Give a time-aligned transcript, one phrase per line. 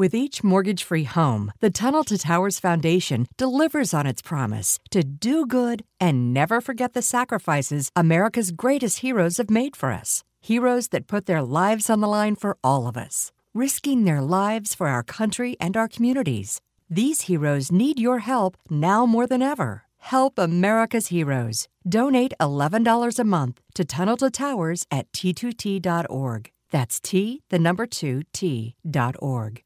[0.00, 5.04] With each mortgage free home, the Tunnel to Towers Foundation delivers on its promise to
[5.04, 10.24] do good and never forget the sacrifices America's greatest heroes have made for us.
[10.40, 14.74] Heroes that put their lives on the line for all of us, risking their lives
[14.74, 16.62] for our country and our communities.
[16.88, 19.82] These heroes need your help now more than ever.
[19.98, 21.68] Help America's heroes.
[21.86, 26.48] Donate $11 a month to Tunnel to Towers at t2t.org.
[26.70, 29.62] That's T, the number 2, T.org.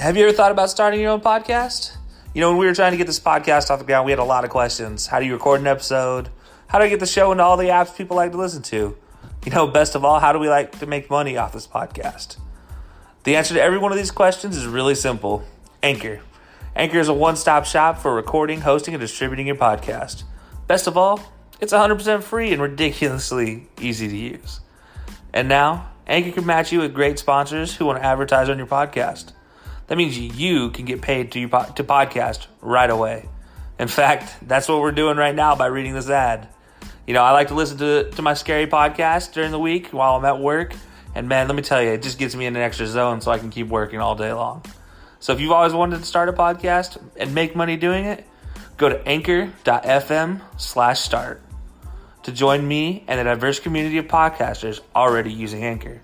[0.00, 1.94] Have you ever thought about starting your own podcast?
[2.32, 4.18] You know, when we were trying to get this podcast off the ground, we had
[4.18, 5.06] a lot of questions.
[5.06, 6.30] How do you record an episode?
[6.68, 8.96] How do I get the show into all the apps people like to listen to?
[9.44, 12.38] You know, best of all, how do we like to make money off this podcast?
[13.24, 15.44] The answer to every one of these questions is really simple
[15.82, 16.20] Anchor.
[16.74, 20.22] Anchor is a one stop shop for recording, hosting, and distributing your podcast.
[20.66, 21.20] Best of all,
[21.60, 24.60] it's 100% free and ridiculously easy to use.
[25.34, 28.66] And now, Anchor can match you with great sponsors who want to advertise on your
[28.66, 29.32] podcast.
[29.90, 33.28] That means you can get paid to, to podcast right away.
[33.76, 36.46] In fact, that's what we're doing right now by reading this ad.
[37.08, 40.14] You know, I like to listen to, to my scary podcast during the week while
[40.14, 40.74] I'm at work.
[41.16, 43.32] And man, let me tell you, it just gets me in an extra zone so
[43.32, 44.64] I can keep working all day long.
[45.18, 48.24] So if you've always wanted to start a podcast and make money doing it,
[48.76, 51.42] go to anchor.fm slash start
[52.22, 56.00] to join me and a diverse community of podcasters already using Anchor.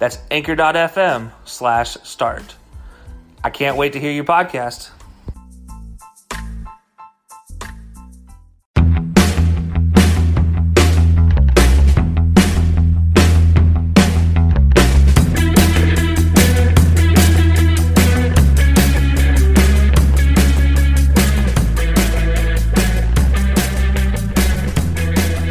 [0.00, 2.56] That's anchor.fm slash start.
[3.42, 4.90] I can't wait to hear your podcast.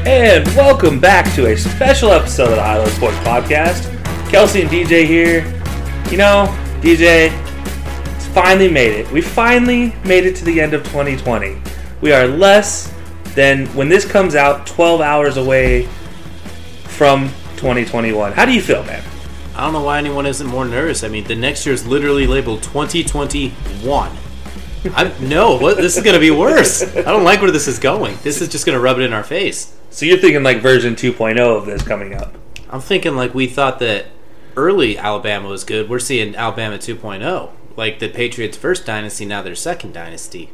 [0.05, 3.81] And welcome back to a special episode of the High Sports Podcast.
[4.29, 5.39] Kelcey and DJ here.
[6.11, 6.45] You know,
[6.81, 7.29] DJ,
[8.41, 9.11] finally made it.
[9.11, 11.61] We finally made it to the end of 2020.
[12.01, 12.93] We are less
[13.35, 15.85] than, when this comes out, 12 hours away
[16.85, 18.31] from 2021.
[18.31, 19.03] How do you feel, man?
[19.55, 21.03] I don't know why anyone isn't more nervous.
[21.03, 24.11] I mean, the next year is literally labeled 2021.
[24.95, 26.81] I no, what this is going to be worse.
[26.95, 28.17] I don't like where this is going.
[28.23, 29.75] This is just going to rub it in our face.
[29.89, 32.33] So you're thinking like version 2.0 of this coming up?
[32.69, 34.05] I'm thinking like we thought that
[34.55, 35.89] early Alabama was good.
[35.89, 40.49] We're seeing Alabama 2.0 like the Patriots' first dynasty, now their second dynasty.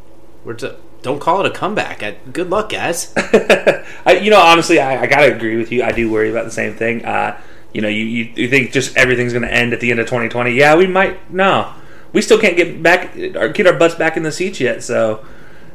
[0.46, 2.04] We're to, don't call it a comeback.
[2.04, 3.12] I, good luck, guys.
[3.18, 5.82] I, you know, honestly, I, I, gotta agree with you.
[5.84, 7.04] I do worry about the same thing.
[7.04, 7.42] Uh,
[7.74, 10.52] you know, you, you, you think just everything's to end at the end of 2020?
[10.52, 11.34] Yeah, we might.
[11.34, 11.74] No,
[12.14, 14.84] we still can't get back get our butts back in the seats yet.
[14.84, 15.26] So,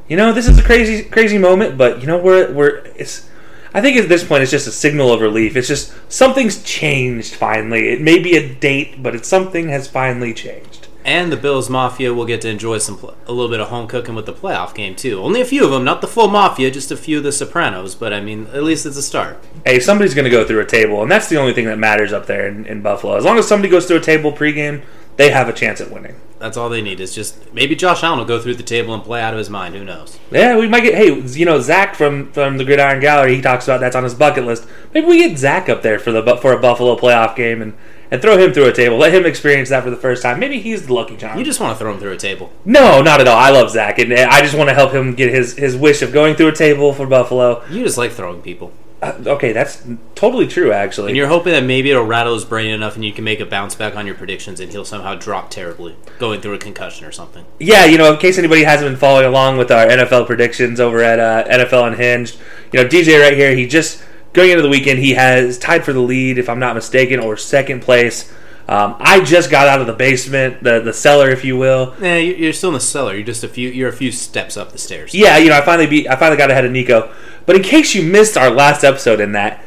[0.09, 1.77] you know, this is a crazy crazy moment.
[1.77, 3.29] But you know, we're we're it's.
[3.75, 5.57] I think at this point it's just a signal of relief.
[5.57, 7.89] It's just something's changed finally.
[7.89, 10.80] It may be a date, but it's something has finally changed.
[11.05, 14.15] And the Bills Mafia will get to enjoy some a little bit of home cooking
[14.15, 15.21] with the playoff game too.
[15.21, 17.95] Only a few of them, not the full Mafia, just a few of the Sopranos.
[17.95, 19.43] But I mean, at least it's a start.
[19.65, 22.13] Hey, somebody's going to go through a table, and that's the only thing that matters
[22.13, 23.17] up there in, in Buffalo.
[23.17, 24.83] As long as somebody goes through a table pregame,
[25.17, 26.17] they have a chance at winning.
[26.39, 27.01] That's all they need.
[27.01, 29.51] Is just maybe Josh Allen will go through the table and play out of his
[29.51, 29.75] mind.
[29.75, 30.19] Who knows?
[30.31, 30.95] Yeah, we might get.
[30.95, 33.37] Hey, you know Zach from from the Gridiron Gallery.
[33.37, 34.67] He talks about that's on his bucket list.
[34.95, 37.75] Maybe we get Zach up there for the for a Buffalo playoff game and
[38.11, 38.97] and throw him through a table.
[38.97, 40.41] Let him experience that for the first time.
[40.41, 41.39] Maybe he's the lucky charm.
[41.39, 42.53] You just want to throw him through a table?
[42.65, 43.39] No, not at all.
[43.39, 46.13] I love Zach, and I just want to help him get his his wish of
[46.13, 47.65] going through a table for Buffalo.
[47.71, 48.73] You just like throwing people.
[49.03, 49.83] Uh, okay, that's
[50.15, 51.09] totally true, actually.
[51.09, 53.47] And you're hoping that maybe it'll rattle his brain enough, and you can make a
[53.47, 57.13] bounce back on your predictions, and he'll somehow drop terribly, going through a concussion or
[57.13, 57.47] something.
[57.59, 61.03] Yeah, you know, in case anybody hasn't been following along with our NFL predictions over
[61.03, 62.39] at uh, NFL Unhinged,
[62.73, 65.93] you know, DJ right here, he just going into the weekend, he has tied for
[65.93, 68.33] the lead, if I'm not mistaken, or second place.
[68.69, 71.95] Um, I just got out of the basement, the the cellar, if you will.
[72.01, 73.15] Yeah, you- you're still in the cellar.
[73.15, 73.69] You're just a few.
[73.69, 75.13] You're a few steps up the stairs.
[75.13, 76.07] Yeah, you know, I finally beat.
[76.09, 77.11] I finally got ahead of Nico.
[77.47, 79.65] But in case you missed our last episode in that,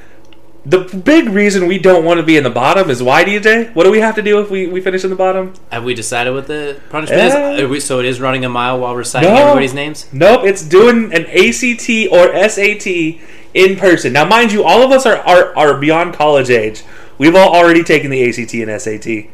[0.65, 3.73] the big reason we don't want to be in the bottom is why, DJ?
[3.75, 5.51] What do we have to do if we, we finish in the bottom?
[5.69, 7.51] Have we decided what the punishment Yeah.
[7.55, 7.67] is?
[7.69, 9.35] We- so it is running a mile while reciting No.
[9.41, 10.05] everybody's names.
[10.13, 13.19] Nope, it's doing an ACT or SAT
[13.53, 14.13] in person.
[14.13, 16.83] Now, mind you, all of us are, are, are beyond college age.
[17.17, 19.31] We've all already taken the ACT and SAT.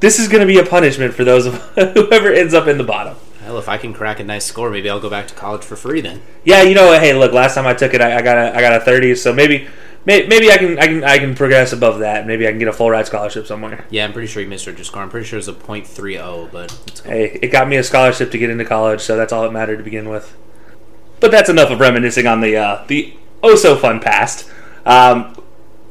[0.00, 2.84] This is going to be a punishment for those of whoever ends up in the
[2.84, 3.16] bottom.
[3.42, 5.74] Hell, if I can crack a nice score, maybe I'll go back to college for
[5.74, 6.22] free then.
[6.44, 8.60] Yeah, you know, hey, look, last time I took it, I, I got a I
[8.60, 9.66] got a thirty, so maybe
[10.04, 12.24] may, maybe I can I can I can progress above that.
[12.24, 13.84] Maybe I can get a full ride scholarship somewhere.
[13.90, 15.02] Yeah, I'm pretty sure you misread your score.
[15.02, 17.10] I'm pretty sure it's a .30, but it's cool.
[17.10, 19.78] Hey, it got me a scholarship to get into college, so that's all that mattered
[19.78, 20.36] to begin with.
[21.18, 23.12] But that's enough of reminiscing on the uh, the
[23.42, 24.50] oh so fun past.
[24.84, 25.36] Um,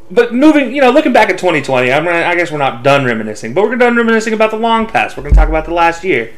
[0.10, 3.54] but moving, you know, looking back at 2020, I'm, I guess we're not done reminiscing,
[3.54, 5.16] but we're done reminiscing about the long past.
[5.16, 6.34] We're going to talk about the last year.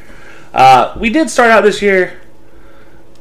[0.52, 2.20] Uh, we did start out this year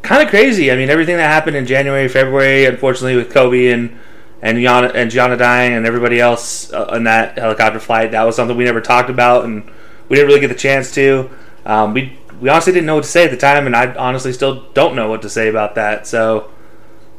[0.04, 0.72] kind of crazy.
[0.72, 3.98] I mean, everything that happened in January, February, unfortunately, with Kobe and
[4.42, 8.36] and Gianna, and Gianna dying and everybody else uh, on that helicopter flight, that was
[8.36, 9.64] something we never talked about and
[10.10, 11.30] we didn't really get the chance to.
[11.66, 14.34] Um, we we honestly didn't know what to say at the time, and I honestly
[14.34, 16.06] still don't know what to say about that.
[16.06, 16.52] So,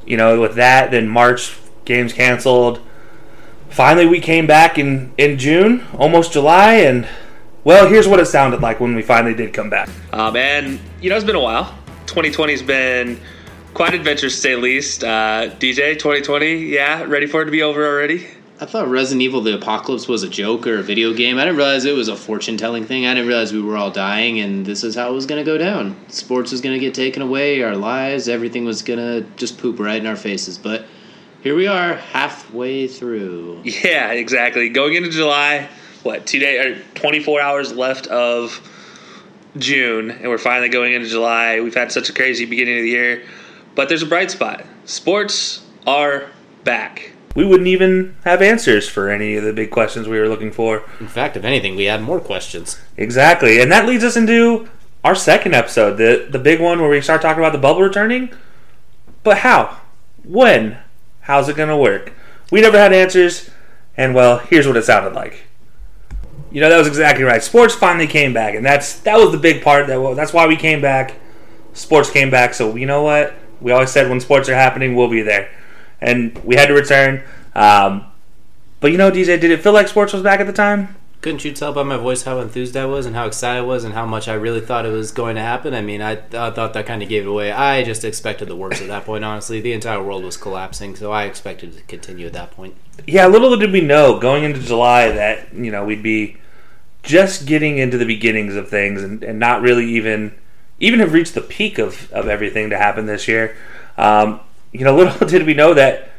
[0.07, 2.81] you know, with that, then March games canceled.
[3.71, 7.09] Finally, we came back in in June, almost July, and
[7.65, 9.89] well, here's what it sounded like when we finally did come back.
[10.13, 11.77] Um, and you know, it's been a while.
[12.07, 13.19] 2020's been
[13.73, 15.03] quite adventurous to say least.
[15.03, 18.27] Uh, DJ, 2020, yeah, ready for it to be over already?
[18.61, 21.39] I thought Resident Evil: The Apocalypse was a joke or a video game.
[21.39, 23.05] I didn't realize it was a fortune telling thing.
[23.05, 25.51] I didn't realize we were all dying, and this is how it was going to
[25.51, 25.97] go down.
[26.09, 29.81] Sports was going to get taken away, our lives, everything was going to just poop
[29.81, 30.57] right in our faces.
[30.57, 30.87] But
[31.43, 33.63] here we are, halfway through.
[33.65, 34.69] Yeah, exactly.
[34.69, 35.69] Going into July,
[36.05, 38.61] what two days or er, 24 hours left of
[39.59, 41.61] June, and we're finally going into July.
[41.61, 43.25] We've had such a crazy beginning of the year,
[43.75, 44.65] but there's a bright spot.
[44.85, 46.31] Sports are
[46.63, 47.14] back.
[47.35, 50.85] We wouldn't even have answers for any of the big questions we were looking for.
[51.01, 52.81] In fact, if anything, we had more questions.
[52.97, 54.69] Exactly, and that leads us into
[55.03, 58.31] our second episode, the the big one where we start talking about the bubble returning.
[59.23, 59.81] But how?
[60.25, 60.79] When?
[61.23, 62.13] How's it gonna work?
[62.51, 63.51] We never had answers,
[63.97, 65.45] and well, here's what it sounded like.
[66.51, 67.43] You know that was exactly right.
[67.43, 69.89] Sports finally came back, and that's that was the big part.
[69.89, 71.17] That well, that's why we came back.
[71.73, 73.35] Sports came back, so you know what?
[73.61, 75.51] We always said when sports are happening, we'll be there,
[76.05, 77.23] and we had to return.
[77.55, 78.07] Um,
[78.81, 80.97] but you know, DJ, did it feel like sports was back at the time?
[81.23, 83.85] Couldn't you tell by my voice how enthused I was and how excited I was
[83.85, 85.73] and how much I really thought it was going to happen?
[85.73, 87.51] I mean, I, I thought that kind of gave it away.
[87.51, 89.63] I just expected the worst at that point, honestly.
[89.63, 92.77] The entire world was collapsing, so I expected it to continue at that point.
[93.07, 96.37] yeah, little did we know going into July that you know we'd be
[97.03, 100.35] just getting into the beginnings of things and, and not really even
[100.79, 103.57] even have reached the peak of, of everything to happen this year.
[103.97, 104.41] Um,
[104.75, 106.11] you know, little did we know that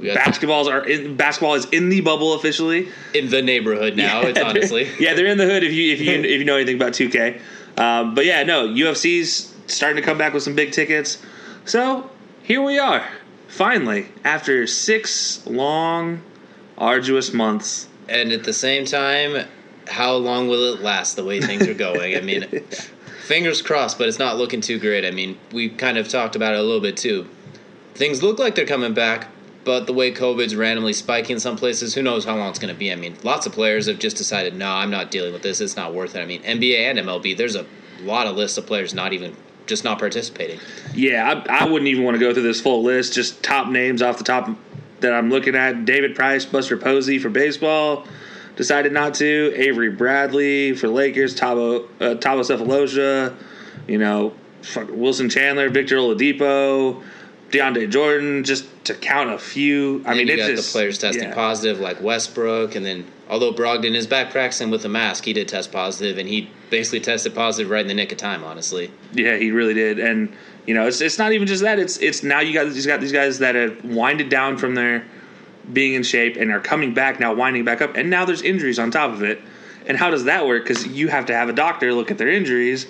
[0.00, 2.88] basketballs are in, basketball is in the bubble officially.
[3.14, 4.90] in the neighborhood now, it's they're- honestly.
[5.00, 7.40] yeah, they're in the hood if you if you if you know anything about 2K.
[7.78, 11.22] Um, but yeah, no, UFC's starting to come back with some big tickets.
[11.64, 12.10] So
[12.42, 13.06] here we are,
[13.48, 16.22] finally, after six long,
[16.78, 17.88] arduous months.
[18.08, 19.46] And at the same time,
[19.88, 22.16] how long will it last the way things are going?
[22.16, 22.44] I mean,
[23.24, 25.04] fingers crossed, but it's not looking too great.
[25.04, 27.28] I mean, we kind of talked about it a little bit too.
[27.96, 29.28] Things look like they're coming back,
[29.64, 32.72] but the way COVID's randomly spiking in some places, who knows how long it's going
[32.72, 32.92] to be?
[32.92, 35.60] I mean, lots of players have just decided, no, I'm not dealing with this.
[35.60, 36.20] It's not worth it.
[36.20, 37.66] I mean, NBA and MLB, there's a
[38.02, 39.34] lot of lists of players not even
[39.66, 40.60] just not participating.
[40.94, 43.14] Yeah, I, I wouldn't even want to go through this full list.
[43.14, 44.48] Just top names off the top
[45.00, 48.06] that I'm looking at: David Price, Buster Posey for baseball,
[48.56, 49.52] decided not to.
[49.56, 53.36] Avery Bradley for Lakers, Thabo uh, Thabo
[53.88, 54.32] you know,
[54.88, 57.02] Wilson Chandler, Victor Oladipo,
[57.50, 60.02] DeAndre Jordan, just to count a few.
[60.04, 61.34] I I mean, you got just the players testing yeah.
[61.34, 65.48] positive, like Westbrook, and then although Brogdon is back practicing with a mask, he did
[65.48, 68.42] test positive, and he basically tested positive right in the nick of time.
[68.42, 70.32] Honestly, Yeah, he really did, and
[70.66, 71.78] you know, it's it's not even just that.
[71.78, 75.04] It's it's now you got you got these guys that have winded down from their
[75.72, 78.78] being in shape and are coming back now, winding back up, and now there's injuries
[78.78, 79.40] on top of it.
[79.86, 80.64] And how does that work?
[80.64, 82.86] Because you have to have a doctor look at their injuries.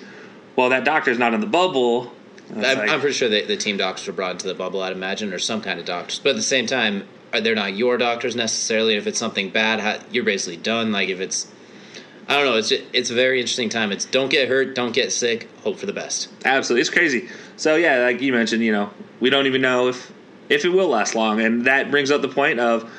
[0.55, 2.11] Well, that doctor's not in the bubble.
[2.51, 4.81] I'm, like- I'm pretty sure that the team doctors were brought into the bubble.
[4.81, 6.19] I'd imagine, or some kind of doctors.
[6.19, 8.95] But at the same time, are they're not your doctors necessarily.
[8.95, 10.91] If it's something bad, how, you're basically done.
[10.91, 11.47] Like if it's,
[12.27, 12.55] I don't know.
[12.57, 13.91] It's just, it's a very interesting time.
[13.91, 16.29] It's don't get hurt, don't get sick, hope for the best.
[16.45, 17.29] Absolutely, it's crazy.
[17.57, 18.89] So yeah, like you mentioned, you know,
[19.19, 20.11] we don't even know if
[20.49, 21.41] if it will last long.
[21.41, 22.89] And that brings up the point of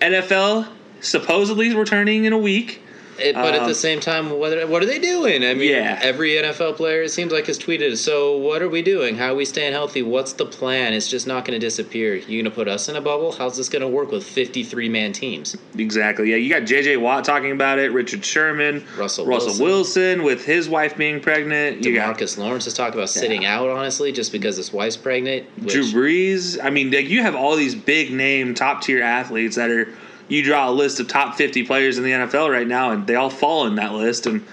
[0.00, 0.68] NFL
[1.00, 2.82] supposedly returning in a week.
[3.18, 5.44] It, but at Um, the same time, what, what are they doing?
[5.44, 5.98] I mean, Yeah.
[6.02, 9.16] every NFL player, it seems like, has tweeted, so what are we doing?
[9.16, 10.02] How are we staying healthy?
[10.02, 10.92] What's the plan?
[10.92, 12.14] It's just not going to disappear.
[12.14, 13.32] You going to put us in a bubble?
[13.32, 15.56] How's this going to work with 53 man teams?
[15.78, 16.30] Exactly.
[16.30, 16.98] Yeah, you got J.J.
[16.98, 17.92] Watt talking about it.
[17.92, 21.84] Richard Sherman, Russell Russell Wilson, with his wife being pregnant.
[21.84, 25.46] You got Demarcus Lawrence has talked about sitting out, honestly, just because his wife's pregnant.
[25.62, 26.58] Which, Drew Brees.
[26.62, 29.88] I mean, like, you have all these big name, top tier athletes that are.
[30.28, 33.14] You draw a list of top 50 players in the NFL right now, and they
[33.14, 34.26] all fall in that list.
[34.26, 34.44] And,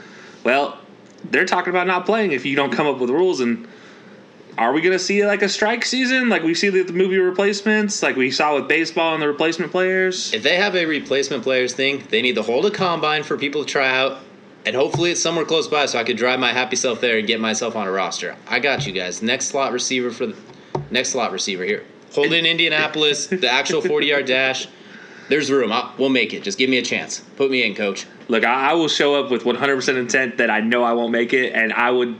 [0.43, 0.77] well,
[1.29, 3.39] they're talking about not playing if you don't come up with rules.
[3.39, 3.67] And
[4.57, 7.17] are we going to see like a strike season, like we see the, the movie
[7.17, 10.33] replacements, like we saw with baseball and the replacement players?
[10.33, 13.65] If they have a replacement players thing, they need to hold a combine for people
[13.65, 14.19] to try out,
[14.65, 17.27] and hopefully it's somewhere close by so I could drive my happy self there and
[17.27, 18.35] get myself on a roster.
[18.47, 19.21] I got you guys.
[19.21, 20.37] Next slot receiver for the
[20.91, 21.83] next slot receiver here.
[22.13, 24.67] Hold in Indianapolis, the actual forty yard dash.
[25.29, 25.71] There's room.
[25.71, 26.43] I'll, we'll make it.
[26.43, 27.21] Just give me a chance.
[27.35, 28.05] Put me in, coach.
[28.27, 31.33] Look, I, I will show up with 100% intent that I know I won't make
[31.33, 32.17] it, and I would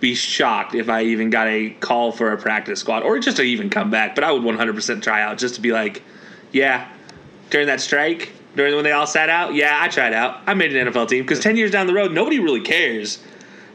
[0.00, 3.42] be shocked if I even got a call for a practice squad or just to
[3.42, 4.14] even come back.
[4.14, 6.02] But I would 100% try out just to be like,
[6.52, 6.90] yeah,
[7.50, 10.40] during that strike, during when they all sat out, yeah, I tried out.
[10.46, 13.18] I made an NFL team because 10 years down the road, nobody really cares.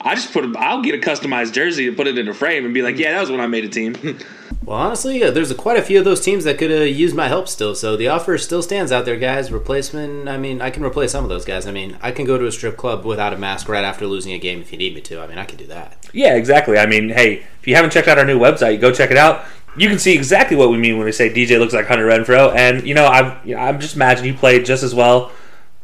[0.02, 2.66] I just put, a, I'll get a customized jersey and put it in a frame
[2.66, 3.96] and be like, yeah, that was when I made a team.
[4.66, 7.16] Well, honestly, uh, there's a, quite a few of those teams that could have used
[7.16, 7.76] my help still.
[7.76, 9.52] So the offer still stands out there, guys.
[9.52, 10.28] Replacement.
[10.28, 11.68] I mean, I can replace some of those guys.
[11.68, 14.34] I mean, I can go to a strip club without a mask right after losing
[14.34, 15.22] a game if you need me to.
[15.22, 16.10] I mean, I can do that.
[16.14, 16.80] Yeah, exactly.
[16.80, 19.46] I mean, hey, if you haven't checked out our new website, go check it out.
[19.78, 22.56] You can see exactly what we mean when we say DJ looks like Hunter Renfrow,
[22.56, 25.32] and you know, I've, you know, I'm just imagining he played just as well.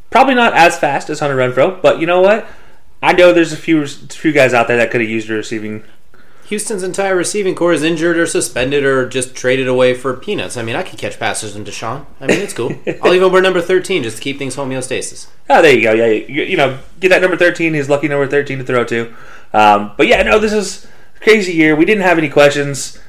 [0.09, 2.47] Probably not as fast as Hunter Renfrow, but you know what?
[3.03, 5.83] I know there's a few few guys out there that could have used a receiving.
[6.51, 10.57] Houston's entire receiving corps is injured or suspended or just traded away for peanuts.
[10.57, 12.05] I mean, I could catch passes into Deshaun.
[12.19, 12.75] I mean, it's cool.
[13.01, 15.27] I'll even wear number 13 just to keep things homeostasis.
[15.49, 15.93] Oh, there you go.
[15.93, 17.73] Yeah, you, you know, get that number 13.
[17.73, 19.13] He's lucky number 13 to throw to.
[19.53, 21.73] Um, but yeah, no, this is a crazy year.
[21.73, 22.99] We didn't have any questions,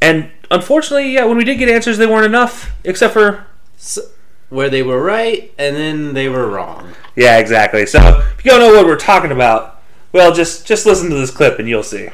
[0.00, 3.46] and unfortunately, yeah, when we did get answers, they weren't enough, except for
[3.76, 4.02] So,
[4.48, 6.94] where they were right and then they were wrong.
[7.14, 7.86] Yeah, exactly.
[7.86, 8.00] So
[8.36, 9.80] if you don't know what we're talking about,
[10.12, 12.08] well, just just listen to this clip and you'll see.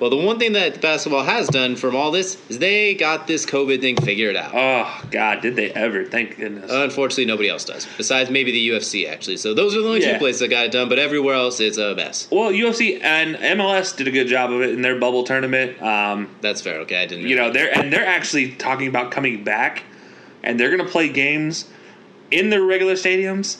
[0.00, 3.44] Well, the one thing that basketball has done from all this is they got this
[3.44, 4.52] COVID thing figured out.
[4.54, 6.04] Oh God, did they ever?
[6.04, 6.70] Thank goodness.
[6.72, 7.86] Unfortunately, nobody else does.
[7.96, 9.36] Besides maybe the UFC, actually.
[9.36, 10.14] So those are the only Yeah.
[10.14, 12.28] two places that got it done, but everywhere else, it's a mess.
[12.30, 15.80] well, UFC and MLS did a good job of it in their bubble tournament.
[15.82, 16.78] Um, That's fair.
[16.80, 17.26] Okay, I didn't.
[17.28, 19.82] you know, they're and they're actually talking about coming back,
[20.42, 21.66] and they're going to play games
[22.30, 23.58] in their regular stadiums,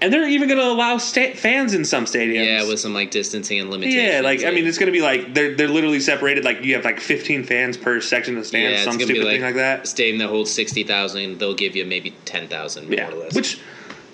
[0.00, 2.44] and they're even going to allow sta- fans in some stadiums.
[2.44, 4.02] yeah, with some like distancing and limitations.
[4.02, 6.44] Yeah, like I mean, it's going to be like they're they're literally separated.
[6.44, 9.14] Like you have like 15 fans per section of the stands, yeah, it's some stupid
[9.14, 9.86] be like, thing like that.
[9.86, 13.08] Stadium that holds sixty thousand, they'll give you maybe ten thousand Yeah.
[13.08, 13.34] more or less.
[13.34, 13.60] Which,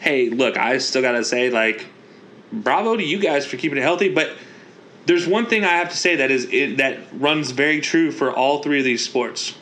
[0.01, 1.87] hey, look, I still gotta say, like,
[2.53, 4.09] bravo to you guys for keeping it healthy.
[4.09, 4.31] But
[5.07, 8.31] there's one thing I have to say that is it, that runs very true for
[8.33, 9.57] all three of these sports.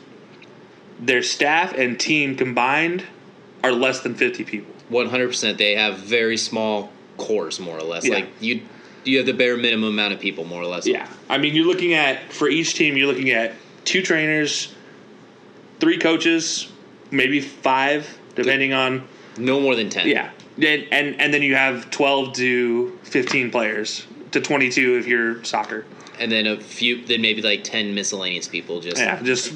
[0.99, 3.05] Their staff and team combined
[3.63, 4.71] are less than 50 people.
[4.91, 8.05] One hundred percent, they have very small cores, more or less.
[8.05, 8.15] Yeah.
[8.15, 8.61] Like you,
[9.03, 10.85] you have the bare minimum amount of people, more or less.
[10.85, 13.53] Yeah, I mean, you're looking at for each team, you're looking at
[13.85, 14.73] two trainers,
[15.79, 16.71] three coaches,
[17.09, 19.07] maybe five, depending on
[19.37, 20.07] no more than ten.
[20.07, 25.07] Yeah, and and and then you have twelve to fifteen players to twenty two if
[25.07, 25.85] you're soccer.
[26.19, 29.53] and then a few, then maybe like ten miscellaneous people, just Yeah, just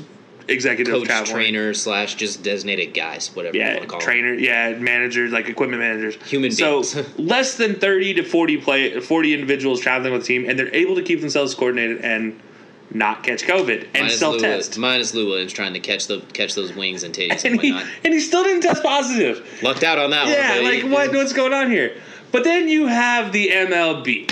[0.48, 1.34] executive coach, traveling.
[1.36, 4.06] trainer slash just designated guys, whatever you Yeah, want to call them.
[4.06, 4.34] trainer.
[4.34, 6.16] Yeah, managers like equipment managers.
[6.30, 6.96] Human so beings.
[7.20, 10.96] less than thirty to forty play forty individuals traveling with the team, and they're able
[10.96, 12.40] to keep themselves coordinated and
[12.92, 14.78] not catch COVID and self test.
[14.78, 17.72] minus Lou Williams trying to catch the catch those wings and titties and, And he
[17.74, 17.92] whatnot.
[18.04, 19.48] and he still didn't test positive.
[19.64, 20.64] Lucked out on that Yeah, one.
[20.64, 21.16] but like what?
[21.16, 21.98] What's going on here?
[22.32, 24.30] But then you have the MLB.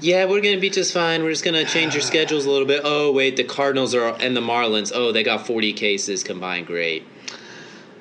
[0.00, 1.22] Yeah, we're gonna be just fine.
[1.22, 2.82] We're just gonna change your schedules a little bit.
[2.84, 4.92] Oh wait, the Cardinals are and the Marlins.
[4.94, 6.66] Oh, they got forty cases combined.
[6.66, 7.04] Great.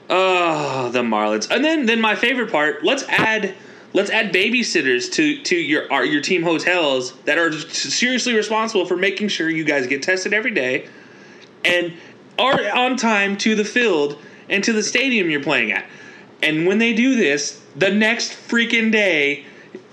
[0.09, 1.49] Oh, the Marlins.
[1.49, 3.55] And then then my favorite part, let's add
[3.93, 8.95] let's add babysitters to to your our, your team hotels that are seriously responsible for
[8.95, 10.87] making sure you guys get tested every day
[11.65, 11.93] and
[12.37, 15.85] are on time to the field and to the stadium you're playing at.
[16.43, 19.45] And when they do this, the next freaking day,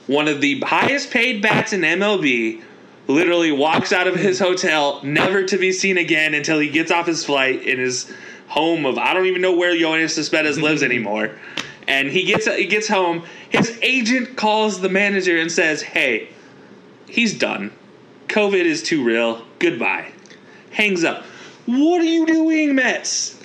[0.07, 2.63] one of the highest paid bats in MLB
[3.07, 7.07] literally walks out of his hotel, never to be seen again until he gets off
[7.07, 8.13] his flight in his
[8.49, 11.31] home of I don't even know where Yoenis Cespedes lives anymore.
[11.87, 13.25] And he gets he gets home.
[13.51, 16.31] His agent calls the manager and says, "Hey,
[17.07, 17.73] he's done.
[18.29, 19.45] COVID is too real.
[19.59, 20.11] Goodbye."
[20.71, 21.25] Hangs up.
[21.67, 23.39] What are you doing, Mets?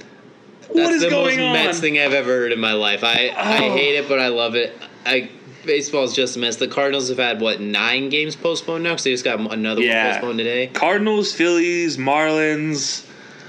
[0.70, 1.54] What That's is the going most on?
[1.54, 3.04] Mets thing I've ever heard in my life.
[3.04, 3.74] I I Oh.
[3.76, 4.74] hate it, but I love it.
[5.06, 5.30] I
[5.66, 6.56] baseball's just a mess.
[6.58, 10.06] The Cardinals have had what nine games postponed now because they just got another Yeah.
[10.06, 10.68] one postponed today.
[10.74, 13.06] Cardinals, Phillies, Marlins,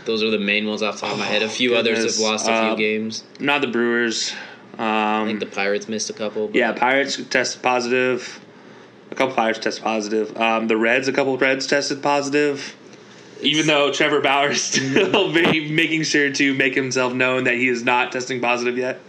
[0.06, 1.42] Those are the main ones off the top of my head.
[1.42, 3.22] A few Oh, others have lost a few Um, games.
[3.38, 4.32] not the Brewers.
[4.78, 6.46] I Um, think the Pirates missed a couple.
[6.48, 8.40] but- yeah, Pirates tested positive.
[9.10, 10.34] A couple Pirates tested positive.
[10.40, 12.74] Um, the Reds, a couple Reds tested positive.
[13.42, 17.68] Even though Trevor Bauer is still ma- making sure to make himself known that he
[17.68, 19.00] is not testing positive yet.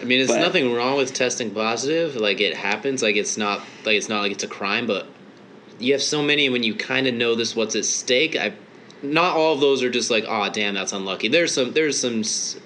[0.00, 2.16] I mean, there's But- nothing wrong with testing positive.
[2.16, 3.02] Like it happens.
[3.02, 4.86] Like it's not like it's not like it's a crime.
[4.86, 5.06] But
[5.78, 8.36] you have so many when you kind of know this what's at stake.
[8.36, 8.52] I
[9.02, 11.28] not all of those are just like, oh damn, that's unlucky.
[11.28, 12.22] There's some there's some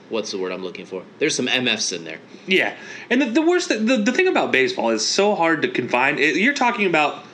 [0.08, 1.02] what's the word I'm looking for?
[1.18, 2.18] There's some MFs in there.
[2.46, 2.74] Yeah,
[3.08, 6.18] and the, the worst, the, the thing about baseball is so hard to confine.
[6.18, 7.24] It, you're talking about,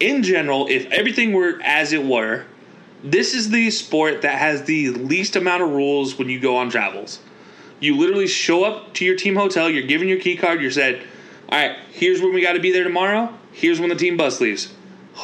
[0.00, 2.44] in general, if everything were as it were,
[3.02, 6.70] this is the sport that has the least amount of rules when you go on
[6.70, 7.20] travels.
[7.80, 11.02] You literally show up to your team hotel, you're given your key card, you're said,
[11.48, 14.40] all right, here's when we got to be there tomorrow, here's when the team bus
[14.40, 14.72] leaves.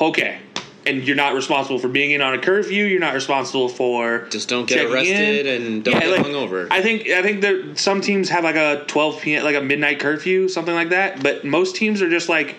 [0.00, 0.40] Okay.
[0.86, 2.84] And you're not responsible for being in on a curfew.
[2.84, 5.62] You're not responsible for Just don't get arrested in.
[5.62, 6.68] and don't get hungover.
[6.70, 9.44] I think I think there some teams have like a 12 p.m.
[9.44, 11.24] like a midnight curfew, something like that.
[11.24, 12.54] But most teams are just like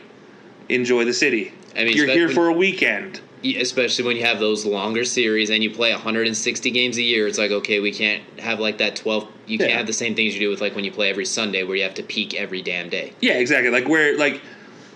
[0.67, 1.53] enjoy the city.
[1.73, 3.21] I mean, you're here for a weekend.
[3.43, 7.37] Especially when you have those longer series and you play 160 games a year it's
[7.37, 10.39] like okay we can't have like that 12 you can't have the same things you
[10.39, 12.89] do with like when you play every sunday where you have to peak every damn
[12.89, 13.69] day Yeah, exactly.
[13.69, 14.41] Like where like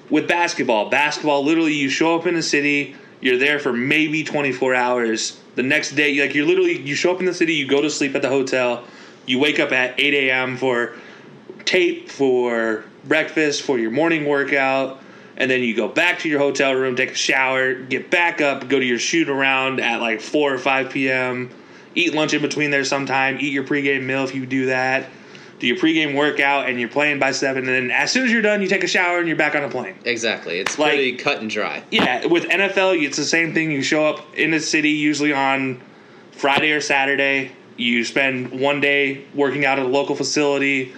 [0.10, 4.76] with basketball, basketball literally you show up in the city, you're there for maybe 24
[4.76, 5.40] hours.
[5.56, 7.90] The next day, like you're literally you show up in the city, you go to
[7.90, 8.84] sleep at the hotel,
[9.26, 10.58] you wake up at 8 a.m.
[10.58, 10.96] for
[11.66, 15.02] tape, for breakfast, for your morning workout,
[15.38, 18.68] and then you go back to your hotel room, take a shower, get back up,
[18.68, 21.50] go to your shoot around at like 4 or 5 p.m.,
[21.96, 25.08] eat lunch in between there sometime, eat your pregame meal if you do that,
[25.60, 28.42] do your pregame workout, and you're playing by 7, and then as soon as you're
[28.42, 29.96] done, you take a shower and you're back on a plane.
[30.06, 33.72] exactly it's Like- pretty cut and dry Yeah, with NFL, it's the same thing.
[33.72, 35.82] You show up in the city usually on
[36.32, 37.52] Friday or Saturday.
[37.78, 40.94] You spend one day working out at a local facility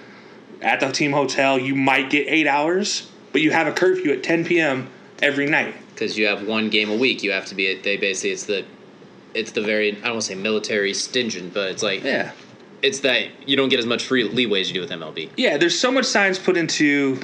[0.61, 1.57] at the team hotel.
[1.59, 4.89] You might get eight hours, but you have a curfew at 10 p.m.
[5.21, 5.75] every night.
[5.89, 8.45] because you have one game a week you have to be at they basically it's
[8.45, 8.63] the
[9.33, 12.31] it's the very i don't want to say military stingent but it's like Yeah.
[12.81, 15.57] it's that you don't get as much free leeway as you do with mlb Yeah,
[15.57, 17.19] there's so much science put into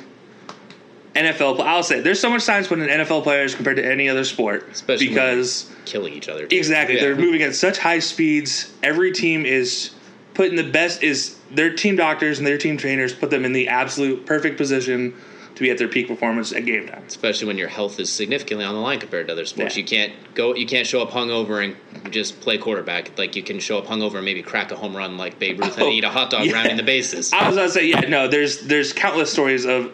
[1.16, 1.60] NFL.
[1.62, 4.68] I'll say there's so much science put in NFL players compared to any other sport
[4.72, 5.70] Especially because.
[5.86, 6.96] killing each other Exactly.
[6.96, 7.02] Yeah.
[7.02, 8.72] They're moving at such high speeds.
[8.84, 9.92] Every team is
[10.36, 13.68] putting the best is their team doctors and their team trainers put them in the
[13.68, 15.14] absolute perfect position
[15.56, 17.04] to be at their peak performance at game time.
[17.08, 19.76] especially when your health is significantly on the line compared to other sports.
[19.76, 19.82] Yeah.
[19.82, 23.18] You can't go, you can't show up hungover and just play quarterback.
[23.18, 25.78] Like you can show up hungover and maybe crack a home run like Babe Ruth
[25.80, 26.54] Oh, and eat a hot dog yeah.
[26.54, 27.34] rounding the bases.
[27.34, 28.28] I was gonna say, yeah, no.
[28.28, 29.92] There's there's countless stories of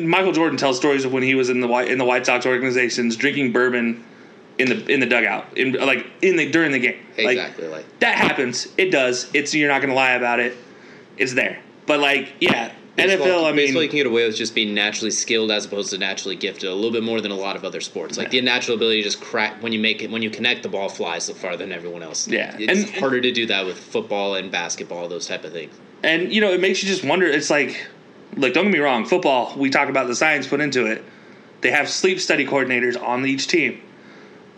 [0.00, 2.46] Michael Jordan tells stories of when he was in the White in the White Sox
[2.46, 4.04] organizations drinking bourbon
[4.58, 6.98] in the in the dugout in like in the during the game.
[7.16, 7.68] Like, Exactly.
[7.68, 8.68] Like, that happens.
[8.78, 9.30] It does.
[9.34, 10.56] It's you're not gonna lie about it.
[11.16, 11.58] It's there.
[11.86, 13.44] But like, yeah, baseball, NFL.
[13.44, 15.98] I mean, baseball you can get away with just being naturally skilled as opposed to
[15.98, 18.18] naturally gifted a little bit more than a lot of other sports.
[18.18, 20.68] Like the natural ability to just crack when you make it when you connect the
[20.68, 22.28] ball flies so farther than everyone else.
[22.28, 22.54] Yeah.
[22.58, 25.74] it's And- harder to do that with football and basketball, those type of things.
[26.02, 27.84] and you know it makes you just wonder it's like
[28.36, 31.02] like don't get me wrong football we talk about the science put into it
[31.62, 33.80] they have sleep study coordinators on each team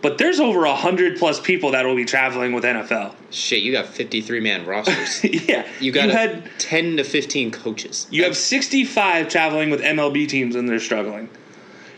[0.01, 3.71] but there's over a hundred plus people that will be traveling with nfl Shit, you
[3.71, 5.23] got fifty three man rosters.
[5.47, 8.07] yeah You got you had ten to fifteen coaches.
[8.11, 11.29] you have 65 traveling with mlb teams and they're struggling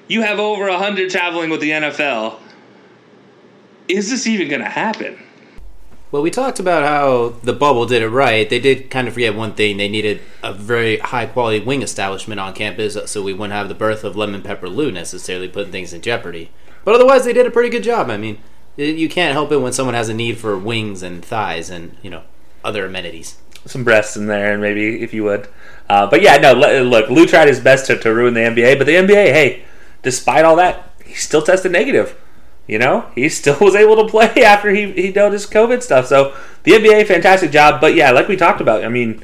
[0.07, 2.39] you have over 100 traveling with the nfl
[3.87, 5.17] is this even going to happen
[6.11, 8.47] Well, we talked about how the bubble did it right.
[8.49, 9.77] They did kind of forget one thing.
[9.77, 13.73] They needed a very high quality wing establishment on campus so we wouldn't have the
[13.75, 16.51] birth of Lemon Pepper Lou necessarily putting things in jeopardy.
[16.83, 18.09] But otherwise, they did a pretty good job.
[18.09, 18.39] I mean,
[18.75, 22.09] you can't help it when someone has a need for wings and thighs and, you
[22.09, 22.23] know,
[22.63, 23.37] other amenities.
[23.65, 25.47] some breasts in there, and maybe if you would.
[25.89, 26.53] Uh, but yeah, no.
[26.53, 29.63] Look, Lou tried his best to, to ruin the NBA, but the NBA, hey,
[30.01, 32.19] despite all that, he still tested negative.
[32.67, 36.07] You know, he still was able to play after he he dealt his COVID stuff.
[36.07, 37.81] So the NBA, fantastic job.
[37.81, 39.23] But yeah, like we talked about, I mean,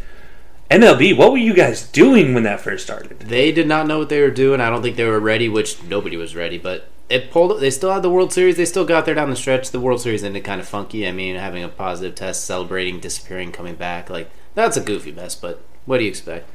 [0.69, 3.19] MLB, what were you guys doing when that first started?
[3.19, 4.61] They did not know what they were doing.
[4.61, 6.57] I don't think they were ready, which nobody was ready.
[6.57, 7.59] But it pulled.
[7.59, 8.57] They still had the World Series.
[8.57, 9.71] They still got there down the stretch.
[9.71, 11.07] The World Series ended kind of funky.
[11.07, 14.09] I mean, having a positive test, celebrating, disappearing, coming back.
[14.09, 15.35] Like that's a goofy mess.
[15.35, 16.47] But what do you expect?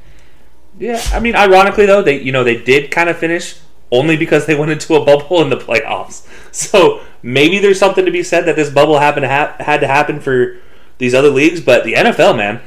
[0.77, 3.59] Yeah, I mean, ironically though, they you know they did kind of finish
[3.91, 6.27] only because they went into a bubble in the playoffs.
[6.55, 9.87] So maybe there's something to be said that this bubble happened to ha- had to
[9.87, 10.57] happen for
[10.99, 12.61] these other leagues, but the NFL, man,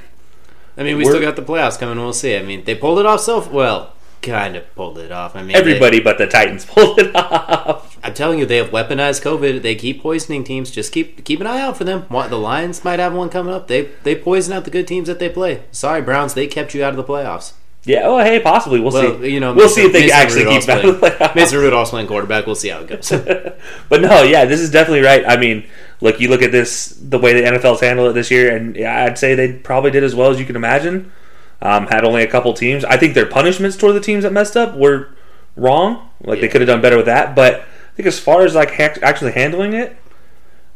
[0.76, 1.96] I mean, we still got the playoffs coming.
[1.96, 2.36] We'll see.
[2.36, 3.94] I mean, they pulled it off so well.
[4.20, 5.36] Kind of pulled it off.
[5.36, 7.96] I mean, they- everybody but the Titans pulled it off.
[8.02, 9.62] I'm telling you, they have weaponized COVID.
[9.62, 10.70] They keep poisoning teams.
[10.70, 12.04] Just keep keep an eye out for them.
[12.10, 13.68] The Lions might have one coming up.
[13.68, 15.62] They they poison out the good teams that they play.
[15.70, 16.34] Sorry, Browns.
[16.34, 17.52] They kept you out of the playoffs.
[17.84, 19.30] Yeah, oh hey, possibly we'll, Well, see.
[19.32, 21.34] you know, we'll see if they Mason actually Rudolph's keep out of the playing- playoffs.
[21.36, 22.44] Mason Rudolph's playing quarterback.
[22.46, 23.10] We'll see how it goes.
[23.88, 25.24] But no, yeah, this is definitely right.
[25.26, 25.64] I mean,
[26.00, 29.16] look, you look at this the way the NFL's handled it this year, and I'd
[29.16, 31.12] say they probably did as well as you can imagine.
[31.60, 32.84] Um, had only a couple teams.
[32.84, 35.08] I think their punishments toward the teams that messed up were
[35.56, 36.08] wrong.
[36.22, 37.34] Like they could have done better with that.
[37.34, 39.96] But I think as far as like ha- actually handling it,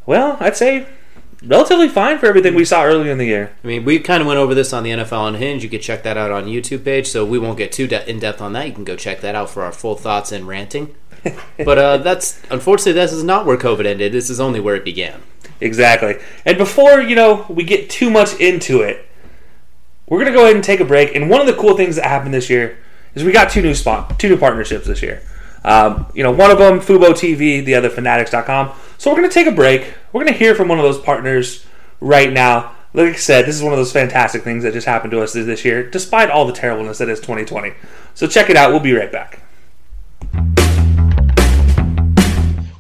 [0.06, 0.86] well, I'd say
[1.44, 3.52] relatively fine for everything we saw earlier in the year.
[3.62, 5.62] I mean, we kind of went over this on the NFL Unhinged.
[5.62, 7.06] You can check that out on YouTube page.
[7.08, 8.66] So we won't get too de- in depth on that.
[8.66, 10.94] You can go check that out for our full thoughts and ranting.
[11.58, 14.12] but uh, that's unfortunately this is not where COVID ended.
[14.12, 15.22] This is only where it began.
[15.60, 16.16] Exactly.
[16.44, 19.08] And before, you know, we get too much into it,
[20.12, 21.16] we're to go ahead and take a break.
[21.16, 22.76] And one of the cool things that happened this year
[23.14, 25.22] is we got two new spot, two new partnerships this year.
[25.64, 28.72] Um, you know, one of them Fubo TV, the other Fanatics.com.
[28.98, 29.94] So we're to take a break.
[30.12, 31.64] We're to hear from one of those partners
[31.98, 32.74] right now.
[32.92, 35.32] Like I said, this is one of those fantastic things that just happened to us
[35.32, 37.72] this year, despite all the terribleness that is 2020.
[38.12, 38.70] So check it out.
[38.70, 39.40] We'll be right back.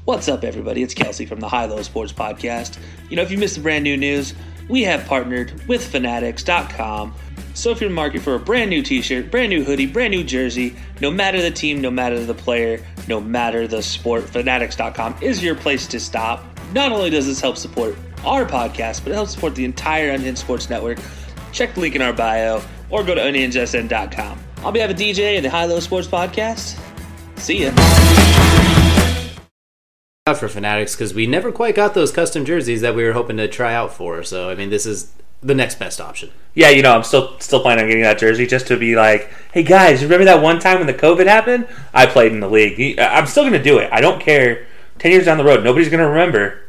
[0.04, 0.82] What's up, everybody?
[0.82, 2.76] It's Kelcey from the High Low Sports Podcast.
[3.08, 4.34] You know, if you missed the brand new news,
[4.68, 7.14] we have partnered with Fanatics.com.
[7.54, 9.86] So if you're in the market for a brand new t shirt, brand new hoodie,
[9.86, 14.24] brand new jersey, no matter the team, no matter the player, no matter the sport,
[14.24, 16.44] Fanatics.com is your place to stop.
[16.72, 20.38] Not only does this help support our podcast, but it helps support the entire Unhinged
[20.38, 20.98] Sports Network.
[21.52, 24.38] Check the link in our bio or go to unhingedsn.com.
[24.58, 26.78] I'll be having DJ and the High Low Sports Podcast.
[27.36, 27.72] See ya.
[30.38, 33.48] for Fanatics because we never quite got those custom jerseys that we were hoping to
[33.48, 34.22] try out for.
[34.22, 35.12] So I mean, this is
[35.42, 36.30] the next best option.
[36.54, 39.30] Yeah, you know, I'm still still planning on getting that jersey just to be like,
[39.52, 41.66] hey guys, remember that one time when the COVID happened?
[41.92, 42.98] I played in the league.
[42.98, 43.88] I'm still going to do it.
[43.92, 44.66] I don't care.
[44.98, 46.60] Ten years down the road, nobody's going to remember.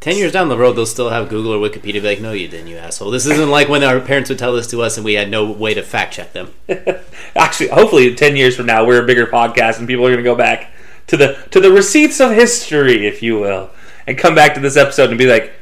[0.00, 2.48] Ten years down the road, they'll still have Google or Wikipedia be like, "No, you
[2.48, 5.04] didn't, you asshole." This isn't like when our parents would tell this to us and
[5.04, 6.52] we had no way to fact check them.
[7.36, 10.22] Actually, hopefully, ten years from now, we're a bigger podcast and people are going to
[10.22, 10.70] go back
[11.06, 13.70] to the to the receipts of history, if you will,
[14.06, 15.52] and come back to this episode and be like,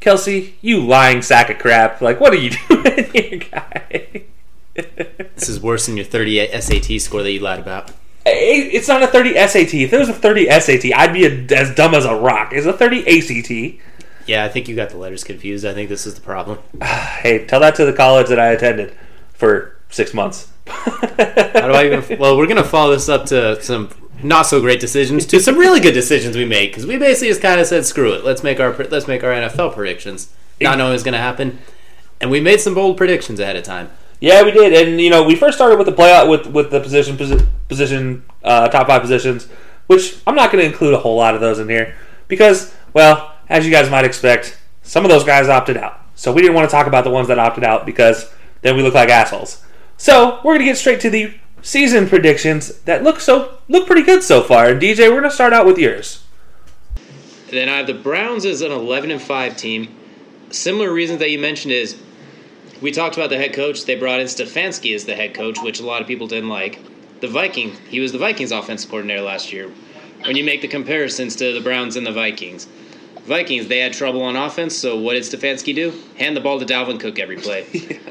[0.00, 2.00] Kelcey, you lying sack of crap!
[2.00, 4.22] Like, what are you doing here, guy?
[4.74, 7.92] This is worse than your 38 SAT score that you lied about.
[8.26, 9.74] It's not a 30 SAT.
[9.74, 12.52] If it was a 30 SAT, I'd be a, as dumb as a rock.
[12.52, 13.80] It's a 30 ACT.
[14.26, 15.64] Yeah, I think you got the letters confused.
[15.66, 16.58] I think this is the problem.
[17.24, 18.94] Hey, tell that to the college that I attended
[19.32, 20.50] for six months.
[20.66, 22.18] How do I even?
[22.18, 23.88] Well, we're gonna follow this up to some
[24.22, 27.42] not so great decisions to some really good decisions we made because we basically just
[27.42, 30.28] kind of said, "Screw it, let's make our let's make our NFL predictions,
[30.60, 31.58] not knowing what's gonna happen,"
[32.20, 33.90] and we made some bold predictions ahead of time.
[34.20, 36.80] Yeah, we did, and you know, we first started with the playout with with the
[36.80, 39.48] position posi- position uh, top five positions,
[39.86, 41.94] which I'm not going to include a whole lot of those in here
[42.28, 46.00] because, well, as you guys might expect, some of those guys opted out.
[46.14, 48.82] So we didn't want to talk about the ones that opted out because then we
[48.82, 49.62] look like assholes.
[49.96, 54.02] So we're going to get straight to the season predictions that look so look pretty
[54.02, 54.66] good so far.
[54.66, 56.22] And DJ, we're going to start out with yours.
[57.50, 59.94] Then I have the Browns as an 11 and 5 team.
[60.50, 61.96] Similar reasons that you mentioned is
[62.80, 63.84] we talked about the head coach.
[63.84, 66.80] They brought in Stefanski as the head coach, which a lot of people didn't like.
[67.20, 69.70] The Viking, he was the Vikings offensive coordinator last year.
[70.24, 72.66] When you make the comparisons to the Browns and the Vikings,
[73.24, 74.76] Vikings they had trouble on offense.
[74.76, 75.94] So what did Stefanski do?
[76.18, 77.66] Hand the ball to Dalvin Cook every play.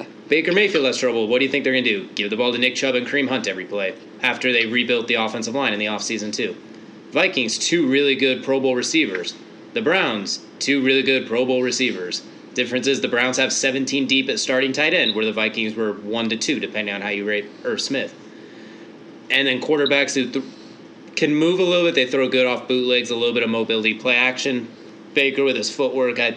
[0.34, 1.28] Baker Mayfield has trouble.
[1.28, 2.14] What do you think they're going to do?
[2.16, 3.94] Give the ball to Nick Chubb and Kareem Hunt every play
[4.24, 6.56] after they rebuilt the offensive line in the offseason too.
[7.12, 9.36] Vikings, two really good Pro Bowl receivers.
[9.74, 12.24] The Browns, two really good Pro Bowl receivers.
[12.56, 15.94] Difference is the Browns have 17 deep at starting tight end, where the Vikings were
[15.94, 18.16] one to two, depending on how you rate Irv Smith.
[19.30, 20.46] And then quarterbacks who th-
[21.16, 21.94] can move a little bit.
[21.94, 24.68] They throw good off bootlegs, a little bit of mobility, play action.
[25.14, 26.20] Baker with his footwork.
[26.20, 26.36] I,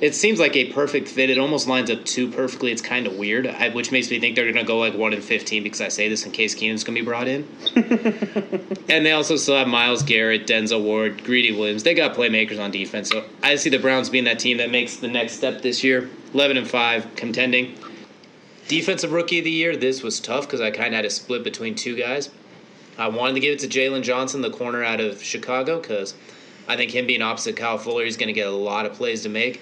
[0.00, 1.30] it seems like a perfect fit.
[1.30, 2.70] It almost lines up too perfectly.
[2.70, 5.12] It's kind of weird, I, which makes me think they're going to go like one
[5.12, 7.48] in 15 because I say this in case Keenan's going to be brought in.
[8.88, 11.82] And they also still have Myles Garrett, Denzel Ward, Greedy Williams.
[11.82, 13.10] They got playmakers on defense.
[13.10, 16.08] So I see the Browns being that team that makes the next step this year.
[16.32, 17.74] 11 and 5, contending.
[18.68, 21.42] Defensive rookie of the year, this was tough because I kind of had a split
[21.42, 22.30] between two guys.
[22.96, 26.14] I wanted to give it to Jaylon Johnson, the corner out of Chicago, because
[26.68, 29.22] I think him being opposite Kyle Fuller, he's going to get a lot of plays
[29.24, 29.60] to make.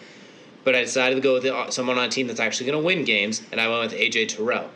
[0.65, 2.87] But I decided to go with uh, someone on a team that's actually going to
[2.87, 4.71] win games, and I went with AJ Terrell,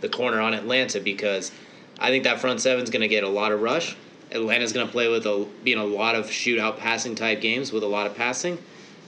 [0.00, 1.50] the corner on Atlanta, because
[1.98, 3.96] I think that front seven's going to get a lot of rush.
[4.32, 7.82] Atlanta's going to play with a being a lot of shootout passing type games with
[7.82, 8.58] a lot of passing,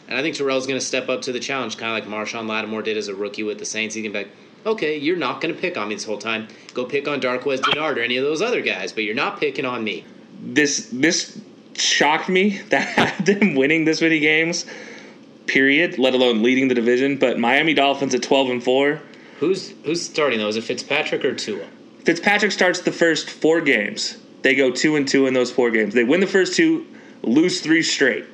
[0.09, 2.49] And I think Terrell's going to step up to the challenge, kind of like Marshon
[2.49, 3.95] Lattimore did as a rookie with the Saints.
[3.95, 4.31] He can be like,
[4.67, 6.49] okay, you're not going to pick on me this whole time.
[6.75, 9.65] Go pick on Darqueze Dennard or any of those other guys, but you're not picking
[9.65, 10.05] on me.
[10.41, 11.41] This this
[11.75, 14.67] shocked me that them winning this many games.
[15.47, 15.99] Period.
[15.99, 17.17] Let alone leading the division.
[17.17, 19.01] But Miami Dolphins at twelve and four.
[19.39, 20.49] Who's who's starting though?
[20.49, 21.67] Is it Fitzpatrick or Tua?
[22.05, 24.17] Fitzpatrick starts the first four games.
[24.43, 25.95] They go two and two in those four games.
[25.95, 26.87] They win the first two,
[27.23, 28.25] lose three straight.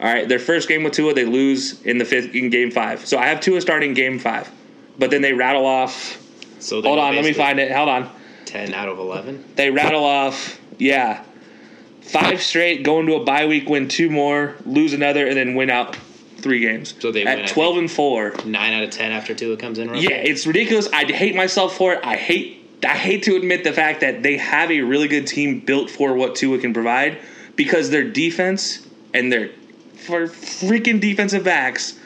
[0.00, 3.06] All right, their first game with Tua, they lose in the fifth in game five.
[3.06, 4.50] So I have Tua starting game five,
[4.98, 6.22] but then they rattle off.
[6.58, 7.72] So Hold on, let me find it.
[7.72, 8.10] Hold on.
[8.44, 9.44] Ten out of eleven.
[9.56, 11.24] They rattle off, yeah,
[12.02, 15.70] five straight, go into a bye week, win two more, lose another, and then win
[15.70, 15.96] out
[16.46, 16.94] three games.
[17.00, 18.32] So they at win, twelve think- and four.
[18.44, 19.92] Nine out of ten after Tua comes in.
[19.96, 20.88] Yeah, it's ridiculous.
[20.92, 22.00] I hate myself for it.
[22.04, 25.60] I hate I hate to admit the fact that they have a really good team
[25.60, 27.18] built for what Tua can provide
[27.56, 29.50] because their defense and their
[29.96, 31.98] for freaking defensive backs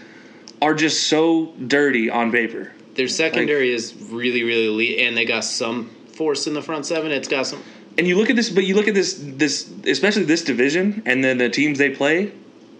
[0.63, 2.73] are just so dirty on paper.
[2.95, 7.13] Their secondary is really, really elite, and they got some force in the front seven.
[7.13, 7.63] It's got some.
[7.99, 11.23] And you look at this, but you look at this, this especially this division, and
[11.23, 12.33] then the teams they play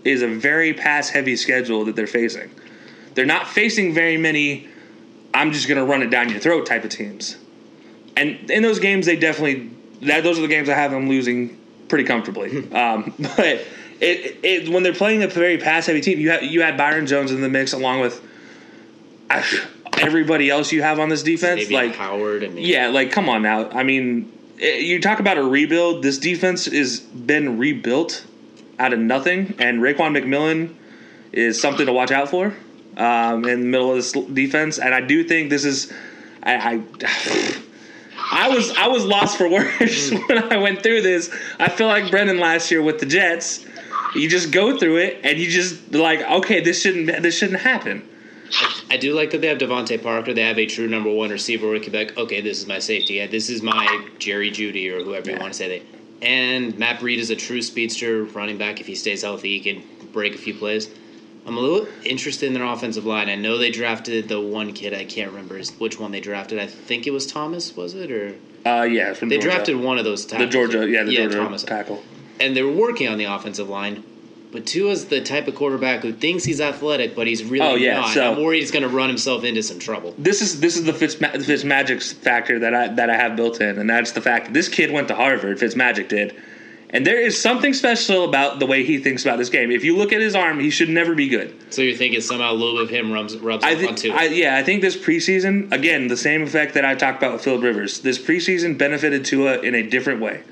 [0.05, 2.51] is a very pass heavy schedule that they're facing.
[3.15, 4.69] They're not facing very many.
[5.35, 7.37] I'm just gonna run it down your throat type of teams.
[8.17, 9.71] And in those games, they definitely
[10.03, 11.59] that those are the games I have them losing
[11.89, 12.73] pretty comfortably.
[12.73, 13.65] um, but
[14.01, 17.07] it, it when they're playing a very pass heavy team, you had you had Byron
[17.07, 18.21] Jones in the mix along with
[19.29, 19.43] uh,
[19.99, 21.63] everybody else you have on this defense.
[21.63, 22.43] Maybe like Howard.
[22.43, 23.69] Mean, yeah, like come on now.
[23.71, 26.03] I mean, eh, you talk about a rebuild.
[26.03, 28.25] This defense has been rebuilt
[28.81, 30.75] out of nothing, and Raekwon McMillan
[31.33, 32.55] is something to watch out for
[32.97, 34.79] um, in the middle of this defense.
[34.79, 35.93] And I do think this is.
[36.43, 37.63] I, I
[38.33, 41.31] I was I was lost for words when I went through this.
[41.59, 43.67] I feel like Brendan last year with the Jets.
[44.15, 48.09] You just go through it and you just like, okay, this shouldn't this shouldn't happen.
[48.89, 50.35] I do like that they have DeVante Parker.
[50.35, 52.67] They have a true number one receiver where you can be like, okay, this is
[52.67, 53.15] my safety.
[53.15, 56.00] Yeah, This is my Jerry Jeudy or whoever you want to say they.
[56.23, 58.81] And Matt Breida is a true speedster running back.
[58.81, 60.89] If he stays healthy, he can break a few plays.
[61.47, 63.31] I'm a little interested in their offensive line.
[63.31, 64.93] I know they drafted the one kid.
[64.93, 66.59] I can't remember which one they drafted.
[66.59, 68.11] I think it was Thomas, was it?
[68.13, 68.35] Or
[68.67, 69.49] Uh, yeah, from they Georgia.
[69.57, 70.49] drafted one of those tackles.
[70.49, 70.53] the.
[70.53, 71.63] Georgia, yeah, the Georgia Thomas.
[71.63, 72.03] tackle.
[72.39, 74.05] and they were working on the offensive line.
[74.53, 78.01] But Tua's the type of quarterback who thinks he's athletic, but he's really Oh, yeah,
[78.01, 78.15] not.
[78.15, 80.15] so- I'm worried he's going to run himself into some trouble.
[80.19, 83.61] this is this is the Fitz, Fitz Magic factor that I that I have built
[83.61, 85.61] in, and that's the fact that this kid went to Harvard.
[85.61, 86.35] Fitz Magic did,
[86.91, 89.71] and there is something special about the way he thinks about this game.
[89.71, 91.55] If you look at his arm, he should never be good.
[91.73, 94.15] So you're thinking somehow a little bit of him rubs, rubs I think, Tua.
[94.17, 97.43] I, yeah, I think this preseason again the same effect that I talked about with
[97.45, 98.01] Philip Rivers.
[98.01, 100.43] This preseason benefited Tua in a different way.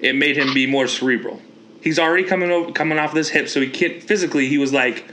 [0.00, 1.40] It made him be more cerebral.
[1.80, 4.48] He's already coming over, coming off this hip, so he can't physically.
[4.48, 5.04] He was like,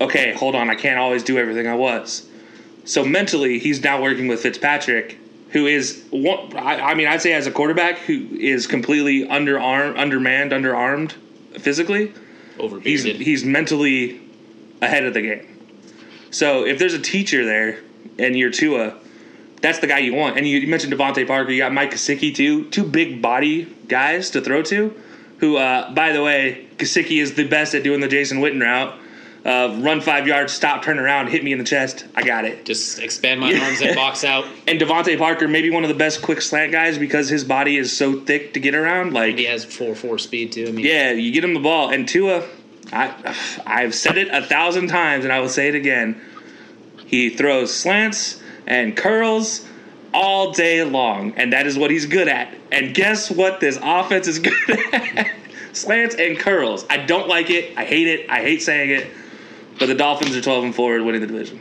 [0.00, 2.28] okay, hold on, I can't always do everything I was.
[2.84, 5.18] So mentally, he's now working with Fitzpatrick,
[5.50, 6.56] who is one.
[6.56, 11.14] I, I mean, I'd say as a quarterback who is completely underarm, undermanned, underarmed
[11.58, 12.12] physically
[12.56, 13.20] he's Overbearded.
[13.20, 14.20] he's mentally
[14.80, 15.46] ahead of the game.
[16.30, 17.80] So if there's a teacher there
[18.18, 18.98] and you're Tua,
[19.62, 20.36] that's the guy you want.
[20.36, 24.30] And you, you mentioned DeVante Parker, you got Mike Gesicki too, two big body guys
[24.30, 24.94] to throw to.
[25.38, 28.98] Who, uh, by the way, Gesicki is the best at doing the Jason Witten route.
[29.44, 32.04] Uh, run five yards, stop, turn around, hit me in the chest.
[32.16, 32.64] I got it.
[32.64, 34.44] Just expand my arms and box out.
[34.66, 37.96] And DeVante Parker, maybe one of the best quick slant guys because his body is
[37.96, 39.12] so thick to get around.
[39.12, 40.66] Like He has four four speed too.
[40.66, 41.90] I mean, yeah, you get him the ball.
[41.90, 42.44] And Tua,
[42.92, 46.20] I, I've said it a thousand times, and I will say it again.
[47.06, 49.64] He throws slants and curls
[50.14, 52.54] all day long, and that is what he's good at.
[52.72, 53.60] And guess what?
[53.60, 54.54] This offense is good
[54.94, 55.30] at
[55.72, 56.86] slants and curls.
[56.88, 57.76] I don't like it.
[57.76, 58.30] I hate it.
[58.30, 59.06] I hate saying it.
[59.78, 61.60] But the Dolphins are twelve and four, winning the division.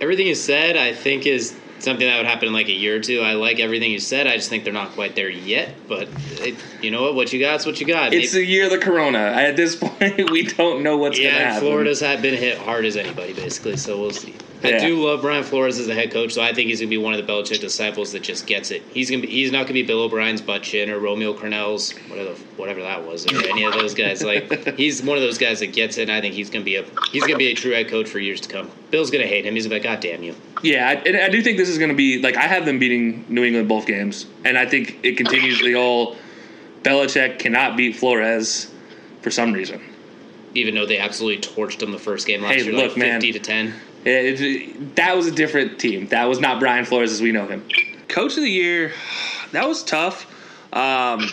[0.00, 3.00] everything you said, I think is something that would happen in like a year or
[3.00, 3.20] two.
[3.20, 4.26] I like everything you said.
[4.26, 5.74] I just think they're not quite there yet.
[5.88, 6.08] But
[6.40, 7.14] it, you know what?
[7.14, 8.12] What you got's what you got.
[8.12, 9.18] It's Maybe- the year of the Corona.
[9.18, 11.68] At this point, we don't know what's going to yeah, happen.
[11.68, 13.76] Florida's been hit hard as anybody basically.
[13.76, 14.34] So we'll see.
[14.64, 16.98] I do love Brian Flores as a head coach, so I think he's gonna be
[16.98, 18.82] one of the Belichick disciples that just gets it.
[18.92, 22.30] He's gonna be, he's not gonna be Bill O'Brien's butt chin or Romeo Crennel's whatever
[22.56, 24.22] whatever that was or any of those guys.
[24.22, 26.02] Like he's one of those guys that gets it.
[26.08, 28.18] and I think he's gonna be a he's gonna be a true head coach for
[28.18, 28.70] years to come.
[28.90, 29.54] Bill's gonna hate him.
[29.54, 30.34] He's gonna be like, God damn you.
[30.62, 32.78] Yeah, I, and I do think this is going to be like I have them
[32.78, 36.16] beating New England both games, and I think it continues the whole
[36.82, 38.72] Belichick cannot beat Flores
[39.20, 39.82] for some reason.
[40.54, 43.20] Even though they absolutely torched him the first game last Hey, year, look, like man.
[43.20, 43.74] fifty to ten.
[44.04, 46.08] It- it- that was a different team.
[46.08, 47.64] That was not Brian Flores as we know him.
[48.08, 48.92] Coach of the year,
[49.52, 50.26] that was tough.
[50.72, 51.30] Um,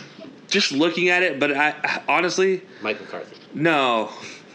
[0.50, 1.74] just looking at it, but I
[2.08, 3.36] honestly Mike McCarthy.
[3.54, 4.10] no.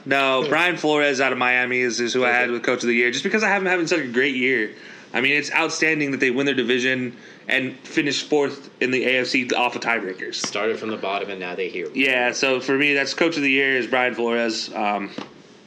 [0.05, 0.45] no.
[0.49, 3.11] Brian Flores out of Miami is, is who I had with Coach of the Year,
[3.11, 4.71] just because I have him having such a great year.
[5.15, 7.17] I mean, it's outstanding that they win their division
[7.49, 10.35] and finish fourth in the AFC off of tiebreakers.
[10.35, 11.89] Started from the bottom and now they here.
[11.95, 14.71] Yeah, so for me, that's Coach of the Year is Brian Flores.
[14.75, 15.11] Um,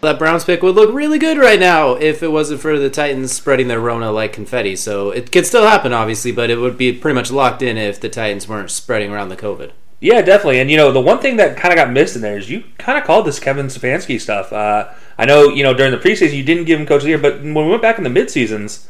[0.01, 3.33] That Browns pick would look really good right now if it wasn't for the Titans
[3.33, 4.77] spreading their Rona like confetti.
[4.77, 7.99] So it could still happen, obviously, but it would be pretty much locked in if
[7.99, 9.71] the Titans weren't spreading around the COVID.
[9.99, 10.61] Yeah, definitely.
[10.61, 12.63] And you know, the one thing that kind of got missed in there is you
[12.77, 14.53] kind of called this Kevin Stefanski stuff.
[14.53, 17.09] Uh, I know you know during the preseason you didn't give him coach of the
[17.09, 18.87] year, but when we went back in the mid seasons,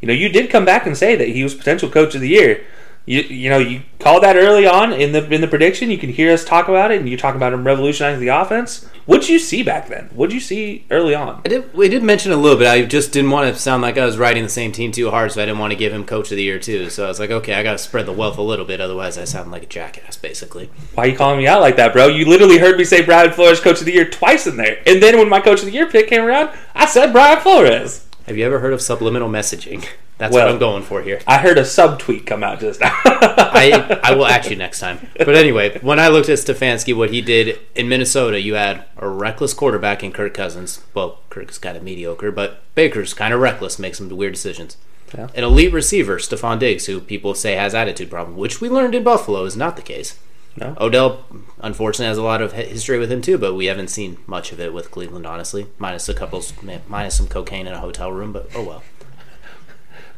[0.00, 2.28] you know, you did come back and say that he was potential coach of the
[2.28, 2.64] year.
[3.08, 5.90] You, you know you called that early on in the in the prediction.
[5.90, 8.86] You can hear us talk about it, and you talk about him revolutionizing the offense.
[9.06, 10.10] What did you see back then?
[10.12, 11.40] What did you see early on?
[11.46, 12.68] I did, we did mention a little bit.
[12.68, 15.32] I just didn't want to sound like I was riding the same team too hard,
[15.32, 16.90] so I didn't want to give him coach of the year too.
[16.90, 19.16] So I was like, okay, I got to spread the wealth a little bit, otherwise
[19.16, 20.68] I sound like a jackass, basically.
[20.92, 22.08] Why are you calling me out like that, bro?
[22.08, 25.02] You literally heard me say Brian Flores coach of the year twice in there, and
[25.02, 28.06] then when my coach of the year pick came around, I said Brian Flores.
[28.26, 29.88] Have you ever heard of subliminal messaging?
[30.18, 31.20] That's Well- what I'm going for here.
[31.26, 32.90] I heard a subtweet come out just now.
[33.04, 35.06] I I will ask you next time.
[35.16, 39.08] But anyway, when I looked at Stefanski, what he did in Minnesota, you had a
[39.08, 40.80] reckless quarterback in Kirk Cousins.
[40.94, 44.76] Well, Kirk's kind of mediocre, but Baker's kind of reckless, makes some weird decisions.
[45.16, 45.28] Yeah.
[45.34, 49.02] An elite receiver, Stefon Diggs, who people say has attitude problem, which we learned in
[49.04, 50.18] Buffalo is not the case.
[50.56, 50.76] No.
[50.80, 51.24] Odell,
[51.60, 54.58] unfortunately, has a lot of history with him too, but we haven't seen much of
[54.60, 55.68] it with Cleveland, honestly.
[55.78, 56.42] Minus a couple,
[56.88, 58.82] minus some cocaine in a hotel room, but oh well.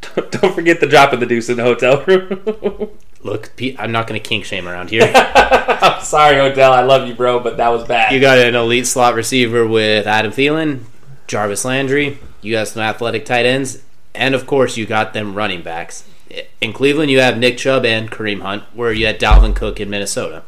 [0.31, 2.91] Don't forget the drop of the deuce in the hotel room.
[3.23, 5.13] Look, Pete, I'm not going to kink shame around here.
[5.15, 6.73] I'm sorry, Odell.
[6.73, 8.13] I love you, bro, but that was bad.
[8.13, 10.85] You got an elite slot receiver with Adam Thielen,
[11.27, 12.19] Jarvis Landry.
[12.41, 13.83] You got some athletic tight ends,
[14.15, 16.09] and of course, you got them running backs.
[16.63, 19.91] In Cleveland, you have Nick Chubb and Kareem Hunt, where you had Dalvin Cook in
[19.91, 20.43] Minnesota.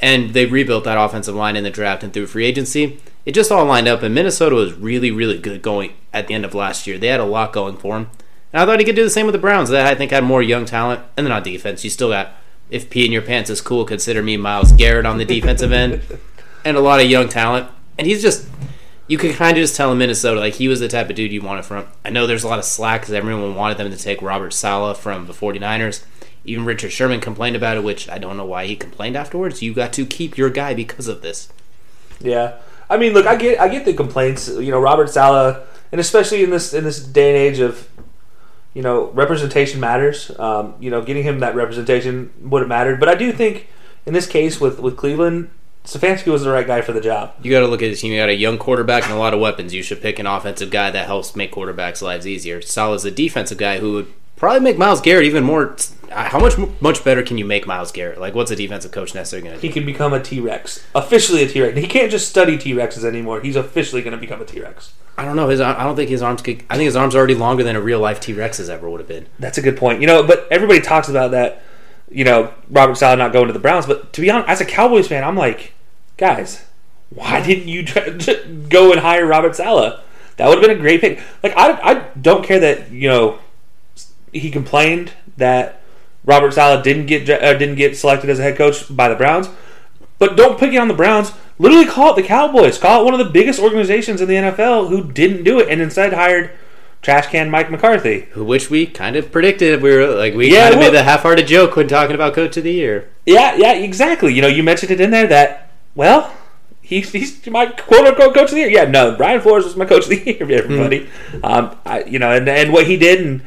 [0.00, 2.98] And they rebuilt that offensive line in the draft and through free agency.
[3.24, 6.44] It just all lined up, and Minnesota was really, really good going at the end
[6.44, 6.98] of last year.
[6.98, 8.10] They had a lot going for them.
[8.52, 9.70] And I thought he could do the same with the Browns.
[9.70, 11.00] That I think had more young talent.
[11.16, 12.32] And then on defense, you still got,
[12.70, 16.02] if pee in your pants is cool, consider me Myles Garrett on the defensive end
[16.64, 17.68] and a lot of young talent.
[17.98, 18.48] And he's just,
[19.06, 21.32] you could kind of just tell in Minnesota, like he was the type of dude
[21.32, 21.86] you wanted from.
[22.04, 24.96] I know there's a lot of slack because everyone wanted them to take Robert Saleh
[24.96, 26.04] from the 49ers.
[26.44, 29.62] Even Richard Sherman complained about it, which I don't know why he complained afterwards.
[29.62, 31.48] You got to keep your guy because of this.
[32.20, 32.58] Yeah,
[32.90, 34.48] I mean, look, I get, I get the complaints.
[34.48, 35.60] You know, Robert Saleh,
[35.92, 37.88] and especially in this in this day and age of,
[38.74, 40.30] you know, representation matters.
[40.38, 43.00] Um, you know, getting him that representation would have mattered.
[43.00, 43.68] But I do think
[44.06, 45.50] in this case with with Cleveland,
[45.84, 47.34] Stefanski was the right guy for the job.
[47.42, 48.12] You got to look at his team.
[48.12, 49.74] You got a young quarterback and a lot of weapons.
[49.74, 52.62] You should pick an offensive guy that helps make quarterbacks' lives easier.
[52.62, 55.76] Saleh's a defensive guy who would probably make Myles Garrett even more.
[56.10, 58.18] Uh, how much much better can you make Myles Garrett?
[58.18, 59.68] Like, what's a defensive coach necessarily going to do?
[59.68, 61.78] He can become a T Rex, officially a T Rex.
[61.78, 63.40] He can't just study T Rexes anymore.
[63.40, 64.94] He's officially going to become a T Rex.
[65.16, 65.48] I don't know.
[65.48, 66.42] His I don't think his arms.
[66.42, 68.90] Could, I think his arms are already longer than a real life T Rex's ever
[68.90, 69.26] would have been.
[69.38, 70.00] That's a good point.
[70.00, 71.62] You know, but everybody talks about that.
[72.10, 73.86] You know, Robert Saleh not going to the Browns.
[73.86, 75.72] But to be honest, as a Cowboys fan, I'm like,
[76.16, 76.64] guys,
[77.10, 77.84] why didn't you
[78.68, 80.00] go and hire Robert Saleh?
[80.36, 81.20] That would have been a great pick.
[81.44, 83.38] Like, I, I don't care that you know
[84.32, 85.80] he complained that
[86.24, 89.48] Robert Saleh didn't get uh, didn't get selected as a head coach by the Browns.
[90.18, 91.32] But don't pick it on the Browns.
[91.58, 92.78] Literally call it the Cowboys.
[92.78, 95.80] Call it one of the biggest organizations in the NFL who didn't do it and
[95.80, 96.50] instead hired
[97.02, 98.28] trash can Mike McCarthy.
[98.36, 99.82] Which we kind of predicted.
[99.82, 102.56] We were like, we Yeah, kind of made the half-hearted joke when talking about Coach
[102.56, 103.10] of the Year.
[103.26, 104.32] Yeah, yeah, exactly.
[104.32, 106.32] You know, you mentioned it in there that well,
[106.80, 108.70] he's he's my quote unquote coach of the year.
[108.70, 110.36] Yeah, no, Brian Flores was my coach of the year.
[110.50, 111.08] Everybody,
[111.42, 113.42] um, I, you know, and and what he did, and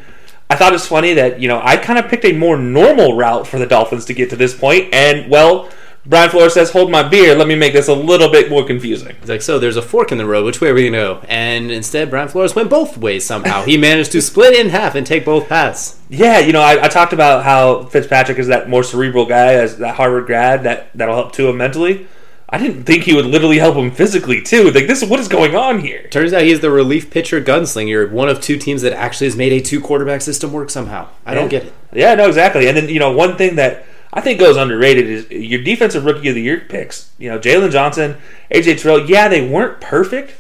[0.50, 3.48] I thought it's funny that you know I kind of picked a more normal route
[3.48, 5.70] for the Dolphins to get to this point, and well.
[6.08, 7.34] Brian Flores says, "Hold my beer.
[7.34, 10.12] Let me make this a little bit more confusing." He's like, so there's a fork
[10.12, 10.46] in the road.
[10.46, 11.22] Which way are we gonna go?
[11.28, 13.64] And instead, Brian Flores went both ways somehow.
[13.64, 15.98] he managed to split in half and take both paths.
[16.08, 19.80] Yeah, you know, I, I talked about how Fitzpatrick is that more cerebral guy, as
[19.80, 22.06] that Harvard grad that that'll help Tua mentally.
[22.48, 24.72] I didn't think he would literally help him physically too.
[24.72, 26.08] Like this, what is going on here?
[26.10, 29.52] Turns out he's the relief pitcher gunslinger, one of two teams that actually has made
[29.52, 31.10] a two quarterback system work somehow.
[31.26, 31.74] I don't get it.
[31.92, 32.68] Yeah, no, exactly.
[32.68, 36.30] And then you know, one thing that I think goes underrated is your defensive rookie
[36.30, 37.12] of the year picks.
[37.18, 38.18] You know, Jaylon Johnson,
[38.52, 39.10] AJ Terrell.
[39.10, 40.36] Yeah, they weren't perfect,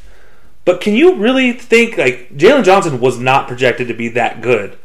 [0.63, 4.77] but can you really think like Jaylon Johnson was not projected to be that good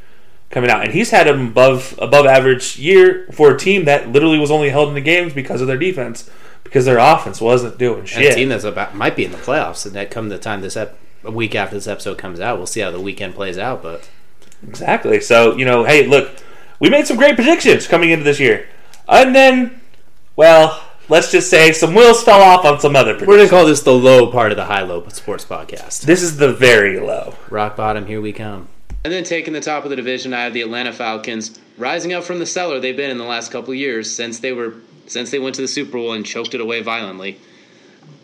[0.51, 4.39] coming out, and he's had an above above average year for a team that literally
[4.39, 6.29] was only held in the games because of their defense,
[6.71, 8.35] because their offense wasn't doing And a shit.
[8.37, 10.97] team that's about might be in the playoffs, and that come the time this ep-
[11.25, 13.83] a week after this episode comes out, we'll see how the weekend plays out.
[13.83, 14.09] But
[14.67, 15.21] Exactly.
[15.21, 16.31] So, you know, hey, look,
[16.79, 18.69] we made some great predictions coming into this year.
[19.09, 19.81] And then,
[20.37, 23.15] well, let's just say some wheels fell off on some other.
[23.19, 26.03] We're gonna call this the low part of the high low sports podcast.
[26.03, 27.35] This is the very low.
[27.51, 28.69] Rock bottom, here we come.
[29.03, 32.23] And then taking the top of the division, I have the Atlanta Falcons rising up
[32.23, 34.75] from the cellar they've been in the last couple of years since they were
[35.11, 37.41] since they went to the Super Bowl and choked it away violently.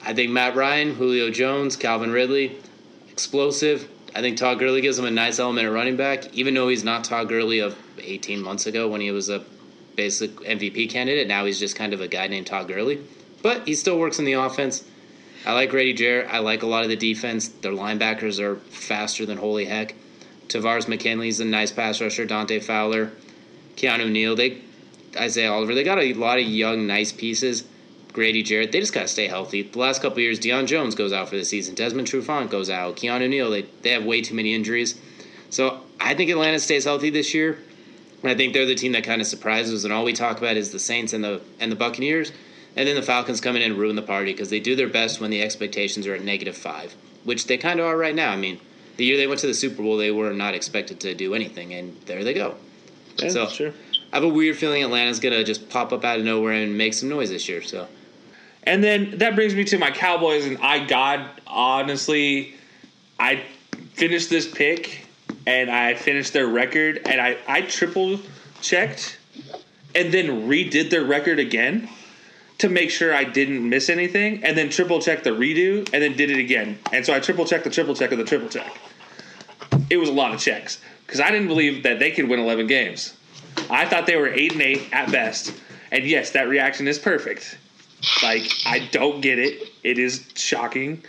[0.05, 2.59] I think Matt Ryan, Julio Jones, Calvin Ridley,
[3.11, 3.89] explosive.
[4.15, 6.85] I think Todd Gurley gives him a nice element at running back, even though he's
[6.85, 9.45] not Todd Gurley of 18 months ago when he was a
[9.97, 11.27] basic MVP candidate.
[11.27, 13.03] Now he's just kind of a guy named Todd Gurley,
[13.43, 14.85] but he still works in the offense.
[15.45, 16.33] I like Grady Jarrett.
[16.33, 17.49] I like a lot of the defense.
[17.49, 19.95] Their linebackers are faster than holy heck.
[20.47, 22.25] Tavares McKinley's a nice pass rusher.
[22.25, 23.11] Dante Fowler,
[23.77, 24.37] Keanu Neal.
[24.37, 24.63] They,
[25.17, 25.75] Isaiah Oliver.
[25.75, 27.65] They got a lot of young, nice pieces.
[28.13, 28.73] Grady Jarrett.
[28.73, 29.61] They just got to stay healthy.
[29.63, 31.75] The last couple years, Deion Jones goes out for the season.
[31.75, 32.97] Desmond Trufant goes out.
[32.97, 33.51] Keanu Neal.
[33.51, 34.99] They they have way too many injuries.
[35.51, 37.59] So I think Atlanta stays healthy this year.
[38.25, 40.73] I think they're the team that kind of surprises, and all we talk about is
[40.73, 42.33] the Saints and the and the Buccaneers,
[42.75, 45.21] and then the Falcons come in and ruin the party because they do their best
[45.21, 46.95] when the expectations are at negative five,
[47.25, 48.33] which they kind of are right now.
[48.33, 48.59] I mean,
[48.97, 51.75] the year they went to the Super Bowl, they were not expected to do anything,
[51.75, 52.57] and there they go.
[53.19, 53.73] Yeah, so sure.
[54.13, 56.95] I have a weird feeling Atlanta's gonna just pop up out of nowhere and make
[56.95, 57.63] some noise this year.
[57.63, 57.89] So
[58.65, 62.55] And then that brings me to my Cowboys, and I God honestly,
[63.19, 63.43] I
[63.93, 65.07] finished this pick,
[65.47, 68.19] and I finished their record, and I I triple
[68.61, 69.19] checked,
[69.95, 71.89] and then redid their record again
[72.59, 76.17] to make sure I didn't miss anything, and then triple checked the redo, and then
[76.17, 78.77] did it again, and so I triple checked the triple check of the triple check.
[79.91, 82.67] It was a lot of checks because I didn't believe that they could win eleven
[82.67, 83.15] games.
[83.71, 85.55] I thought they were eight and eight at best,
[85.91, 87.59] and yes, that reaction is perfect.
[88.23, 89.69] Like I don't get it.
[89.83, 91.03] It is shocking.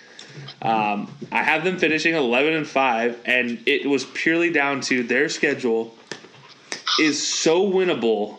[0.61, 5.29] Um, I have them finishing eleven and five, and it was purely down to their
[5.29, 5.93] schedule
[6.99, 8.37] is so winnable.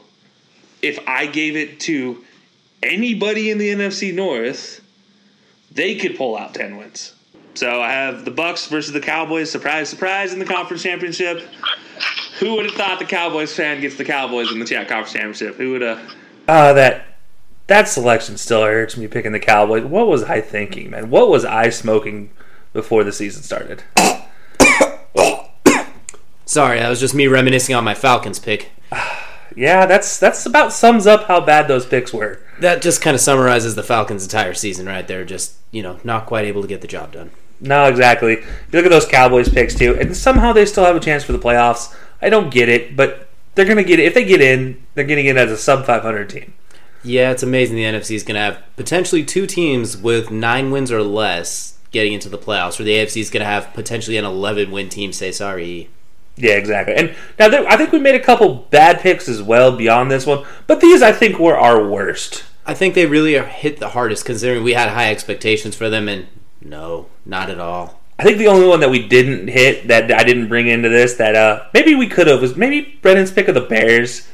[0.83, 2.25] If I gave it to
[2.83, 4.81] anybody in the NFC North,
[5.73, 7.15] they could pull out ten wins.
[7.55, 9.51] So I have the Bucks versus the Cowboys.
[9.51, 10.33] Surprise, surprise!
[10.33, 11.47] In the conference championship.
[12.39, 15.57] Who would have thought the Cowboys fan gets the Cowboys in the chat conference championship?
[15.57, 16.15] Who would have?
[16.47, 17.05] Uh, that
[17.67, 19.85] that selection still hurts me picking the Cowboys.
[19.85, 21.11] What was I thinking, man?
[21.11, 22.31] What was I smoking
[22.73, 23.83] before the season started?
[26.47, 28.71] sorry, that was just me reminiscing on my Falcons pick.
[29.57, 32.39] Yeah, that's that's about sums up how bad those picks were.
[32.61, 35.25] That just kind of summarizes the Falcons' entire season right there.
[35.25, 37.33] Just you know, not quite able to get the job done.
[37.61, 38.37] No, exactly.
[38.37, 41.33] You look at those Cowboys picks too, and somehow they still have a chance for
[41.33, 41.93] the playoffs.
[42.21, 44.07] I don't get it, but they're gonna get it.
[44.07, 46.55] If they get in, they're getting in as a sub 500 team.
[47.03, 50.91] Yeah, it's amazing the NFC is going to have potentially two teams with nine wins
[50.91, 54.25] or less getting into the playoffs, or the AFC is going to have potentially an
[54.25, 55.89] 11 win team say sorry.
[56.37, 56.95] Yeah, exactly.
[56.95, 60.27] And now there, I think we made a couple bad picks as well beyond this
[60.27, 62.45] one, but these I think were our worst.
[62.67, 66.09] I think they really are hit the hardest considering we had high expectations for them,
[66.09, 66.27] and
[66.61, 67.98] no, not at all.
[68.19, 71.15] I think the only one that we didn't hit that I didn't bring into this
[71.15, 74.27] that uh maybe we could have was maybe Brennan's pick of the Bears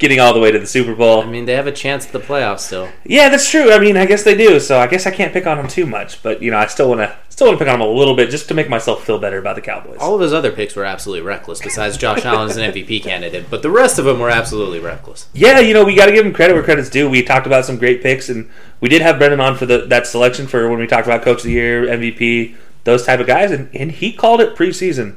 [0.00, 1.22] getting all the way to the Super Bowl.
[1.22, 2.88] I mean, they have a chance at the playoffs still.
[3.04, 3.70] Yeah, that's true.
[3.70, 4.58] I mean, I guess they do.
[4.58, 6.88] So I guess I can't pick on them too much, but you know, I still
[6.88, 9.04] want to still want to pick on them a little bit just to make myself
[9.04, 9.98] feel better about the Cowboys.
[10.00, 13.48] All of his other picks were absolutely reckless, besides Josh Allen as an MVP candidate,
[13.48, 15.28] but the rest of them were absolutely reckless.
[15.32, 17.08] Yeah, you know, we got to give him credit where credit's due.
[17.08, 18.50] We talked about some great picks, and
[18.80, 21.38] we did have Brendan on for the that selection for when we talked about Coach
[21.38, 25.16] of the Year, MVP, those type of guys, and, and he called it preseason.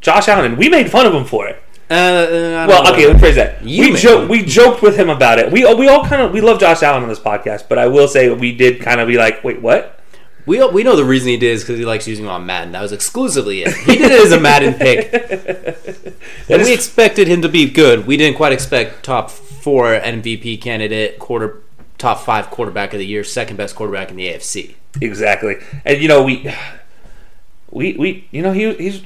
[0.00, 1.62] Josh Allen, and we made fun of him for it.
[1.90, 3.62] Uh, uh, Well, okay, let's phrase that.
[3.64, 5.50] You we jo- we joked with him about it.
[5.50, 8.08] We we all kind of we love Josh Allen on this podcast, but I will
[8.08, 10.00] say we did kind of be like, wait, what?
[10.46, 12.72] We, we know the reason he did is because he likes using him on Madden.
[12.72, 13.74] That was exclusively it.
[13.74, 15.10] He did it as a Madden pick.
[16.50, 18.06] and we expected him to be good.
[18.06, 21.62] We didn't quite expect top four MVP candidate, quarter
[21.96, 24.74] top five quarterback of the year, second best quarterback in the AFC.
[25.00, 25.56] Exactly.
[25.86, 26.52] And you know, we
[27.74, 29.02] we we you know he he's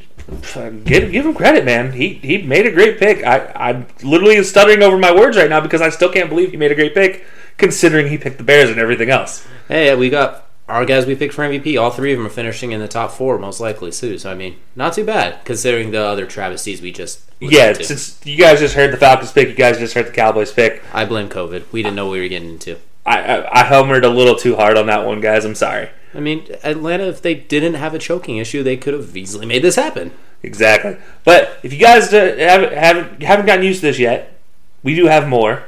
[0.85, 1.93] give give him credit, man.
[1.93, 3.25] He he made a great pick.
[3.25, 6.57] I I'm literally stuttering over my words right now because I still can't believe he
[6.57, 7.25] made a great pick
[7.57, 9.47] considering he picked the Bears and everything else.
[9.67, 11.81] Hey, we got our guys we picked for MVP.
[11.81, 14.19] All three of them are finishing in the top four, most likely too.
[14.19, 17.23] So I mean, not too bad considering the other travesties we just.
[17.41, 17.85] Yeah, to.
[17.85, 20.83] since you guys just heard the Falcons pick, you guys just heard the Cowboys pick.
[20.93, 21.73] I blame COVID.
[21.73, 22.77] We didn't know what we were getting into.
[23.07, 25.45] I, I, I homered a little too hard on that one, guys.
[25.45, 25.89] I'm sorry.
[26.15, 29.63] I mean, Atlanta, if they didn't have a choking issue, they could have easily made
[29.63, 30.13] this happen.
[30.43, 30.97] Exactly.
[31.25, 34.39] But if you guys haven't, haven't haven't gotten used to this yet,
[34.83, 35.65] we do have more.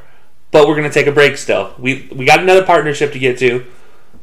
[0.53, 1.74] But we're gonna take a break still.
[1.78, 3.66] We we got another partnership to get to,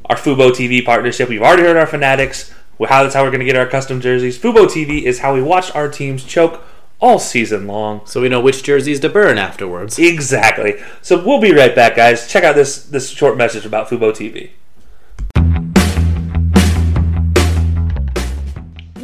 [0.06, 1.30] our Fubo TV partnership.
[1.30, 2.54] We've already heard our fanatics.
[2.80, 4.38] How that's how we're gonna get our custom jerseys.
[4.38, 6.64] Fubo TV is how we watch our teams choke
[7.00, 8.06] all season long.
[8.06, 10.00] So we know which jerseys to burn afterwards.
[10.00, 10.82] Exactly.
[11.02, 12.28] So we'll be right back, guys.
[12.28, 14.52] Check out this this short message about Fubo TV.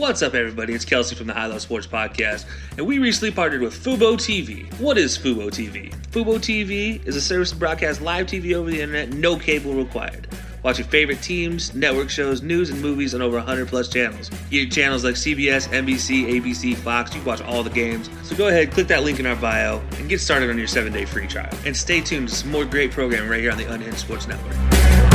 [0.03, 0.73] What's up, everybody?
[0.73, 2.43] It's Kelcey from the High Low Sports Podcast,
[2.77, 4.69] and we recently partnered with Fubo TV.
[4.77, 5.95] What is Fubo TV?
[6.07, 10.27] Fubo TV is a service to broadcast live TV over the internet, no cable required.
[10.61, 14.29] Watch your favorite teams, network shows, news, and movies on over 100 plus channels.
[14.49, 17.15] Get channels like CBS, NBC, ABC, Fox.
[17.15, 18.09] You watch all the games.
[18.23, 20.91] So go ahead, click that link in our bio, and get started on your seven
[20.91, 21.57] day free trial.
[21.65, 25.12] And stay tuned to some more great programming right here on the Unhinged Sports Network.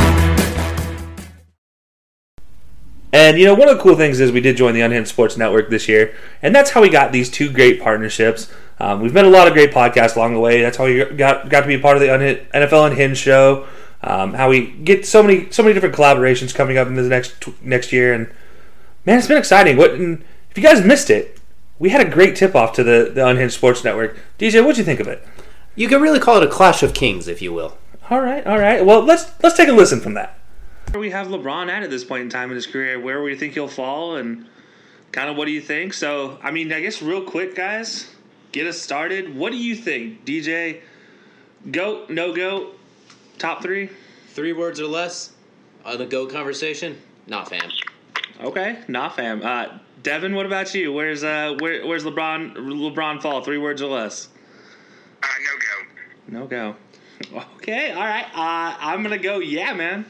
[3.11, 5.35] And you know, one of the cool things is we did join the Unhinged Sports
[5.35, 8.51] Network this year, and that's how we got these two great partnerships.
[8.79, 10.61] Um, we've met a lot of great podcasts along the way.
[10.61, 13.67] That's how we got got to be a part of the Unhinged, NFL Unhinged show.
[14.01, 17.33] Um, how we get so many so many different collaborations coming up in the next
[17.63, 18.31] next year, and
[19.05, 19.75] man, it's been exciting.
[19.75, 21.39] What and if you guys missed it,
[21.79, 24.17] we had a great tip off to the the Unhinged Sports Network.
[24.37, 25.25] DJ, what'd you think of it?
[25.75, 27.77] You could really call it a clash of kings, if you will.
[28.09, 28.85] All right, all right.
[28.85, 30.38] Well, let's let's take a listen from that.
[30.91, 33.35] Where we have LeBron at at this point in time in his career, where we
[33.35, 34.47] think he'll fall, and
[35.11, 35.93] kind of what do you think?
[35.93, 38.09] So, I mean, I guess real quick, guys,
[38.51, 39.35] get us started.
[39.35, 40.81] What do you think, DJ?
[41.69, 42.71] Go, no go,
[43.37, 43.91] top three?
[44.29, 45.33] Three words or less
[45.85, 46.99] on the GOAT conversation?
[47.27, 47.69] Not fam.
[48.41, 49.43] Okay, not fam.
[49.43, 50.91] Uh, Devin, what about you?
[50.91, 52.55] Where's uh, where, where's LeBron?
[52.55, 53.43] LeBron fall?
[53.43, 54.29] Three words or less?
[55.21, 55.27] Uh,
[56.31, 56.39] no go.
[56.39, 56.75] No go.
[57.57, 58.25] Okay, all right.
[58.33, 59.39] Uh, I'm gonna go.
[59.39, 60.05] Yeah, man.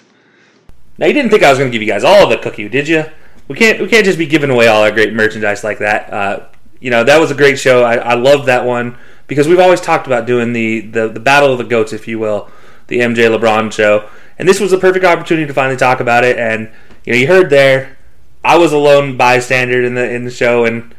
[0.99, 2.67] Now you didn't think I was going to give you guys all of the cookie,
[2.67, 3.05] did you?
[3.47, 6.13] We can't we can't just be giving away all our great merchandise like that.
[6.13, 6.45] Uh,
[6.81, 7.83] you know that was a great show.
[7.83, 11.51] I, I love that one because we've always talked about doing the, the the battle
[11.53, 12.51] of the goats, if you will,
[12.87, 16.37] the MJ LeBron show, and this was a perfect opportunity to finally talk about it.
[16.37, 16.69] And
[17.05, 17.97] you know you heard there,
[18.43, 20.93] I was a lone bystander in the in the show, and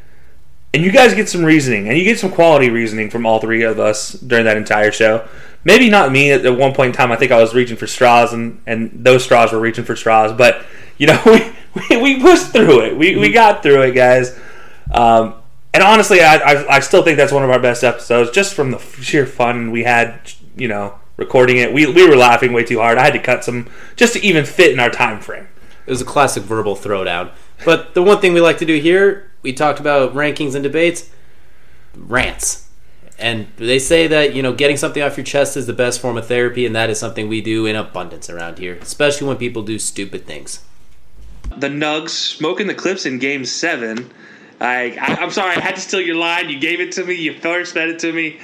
[0.73, 3.63] and you guys get some reasoning, and you get some quality reasoning from all three
[3.63, 5.29] of us during that entire show
[5.65, 7.13] maybe not me at, one point in time.
[7.13, 10.33] I think I was reaching for straws, and, and those straws were reaching for straws.
[10.33, 10.65] But
[10.99, 11.53] you know, we
[11.89, 12.97] we, we pushed through it.
[12.97, 14.39] We we got through it, guys.
[14.93, 15.35] Um,
[15.73, 18.73] and honestly, I, I, I still think that's one of our best episodes, just from
[18.73, 20.33] the sheer fun we had.
[20.57, 21.73] You know, recording it.
[21.73, 22.99] We we were laughing way too hard.
[22.99, 25.49] I had to cut some just to even fit in our time frame.
[25.87, 27.31] It was a classic verbal throwdown.
[27.65, 31.11] But the one thing we like to do here, we talked about rankings and debates,
[31.95, 32.70] rants
[33.21, 36.17] and they say that you know getting something off your chest is the best form
[36.17, 39.63] of therapy and that is something we do in abundance around here especially when people
[39.63, 40.63] do stupid things.
[41.57, 44.11] The nugs smoking the clips in game seven.
[44.61, 46.51] I, I am sorry i had to steal your line.
[46.51, 47.15] You gave it to me.
[47.15, 48.39] You first fed it to me.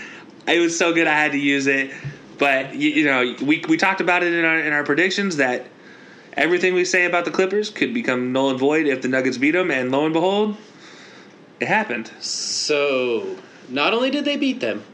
[0.46, 1.92] It was so good i had to use it.
[2.38, 5.66] But you, you know we, we talked about it in our in our predictions that
[6.34, 9.52] everything we say about the clippers could become null and void if the nuggets beat
[9.52, 10.56] them and lo and behold
[11.60, 12.10] it happened.
[12.20, 13.36] So
[13.68, 14.84] not only did they beat them,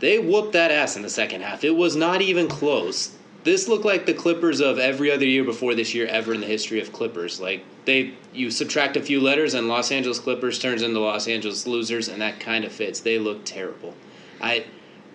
[0.00, 1.62] they whooped that ass in the second half.
[1.62, 3.14] It was not even close.
[3.44, 6.46] This looked like the Clippers of every other year before this year ever in the
[6.46, 7.40] history of Clippers.
[7.40, 11.66] Like they you subtract a few letters and Los Angeles Clippers turns into Los Angeles
[11.66, 13.00] losers and that kind of fits.
[13.00, 13.94] They look terrible.
[14.40, 14.66] I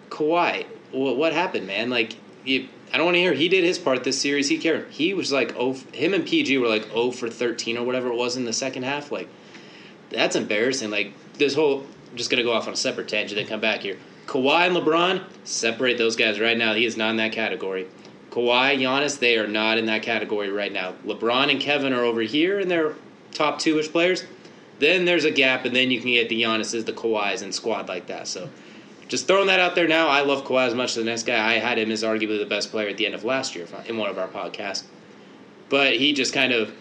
[0.09, 1.89] Kawhi, what, what happened, man?
[1.89, 4.47] Like you, I don't want to hear he did his part this series.
[4.47, 4.89] He cared.
[4.89, 8.15] He was like oh, him and PG were like oh for thirteen or whatever it
[8.15, 9.11] was in the second half.
[9.11, 9.29] Like
[10.09, 10.91] that's embarrassing.
[10.91, 11.85] Like this whole
[12.17, 13.95] I'm just going to go off on a separate tangent and come back here.
[14.25, 16.73] Kawhi and LeBron, separate those guys right now.
[16.73, 17.85] He is not in that category.
[18.31, 20.95] Kawhi, Giannis, they are not in that category right now.
[21.05, 22.95] LeBron and Kevin are over here and they're
[23.33, 24.23] top two ish players.
[24.79, 27.87] Then there's a gap, and then you can get the Giannis's, the Kawhis, and squad
[27.87, 28.27] like that.
[28.27, 28.49] So
[29.07, 30.07] just throwing that out there now.
[30.07, 31.53] I love Kawhi as much as the next guy.
[31.53, 33.97] I had him as arguably the best player at the end of last year in
[33.97, 34.85] one of our podcasts.
[35.69, 36.73] But he just kind of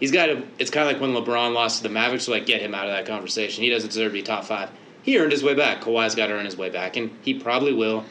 [0.00, 0.42] he's got to.
[0.58, 2.24] It's kind of like when LeBron lost to the Mavericks.
[2.24, 3.62] So like, get him out of that conversation.
[3.62, 4.70] He doesn't deserve to be top five.
[5.02, 5.82] He earned his way back.
[5.82, 8.04] Kawhi's got to earn his way back, and he probably will.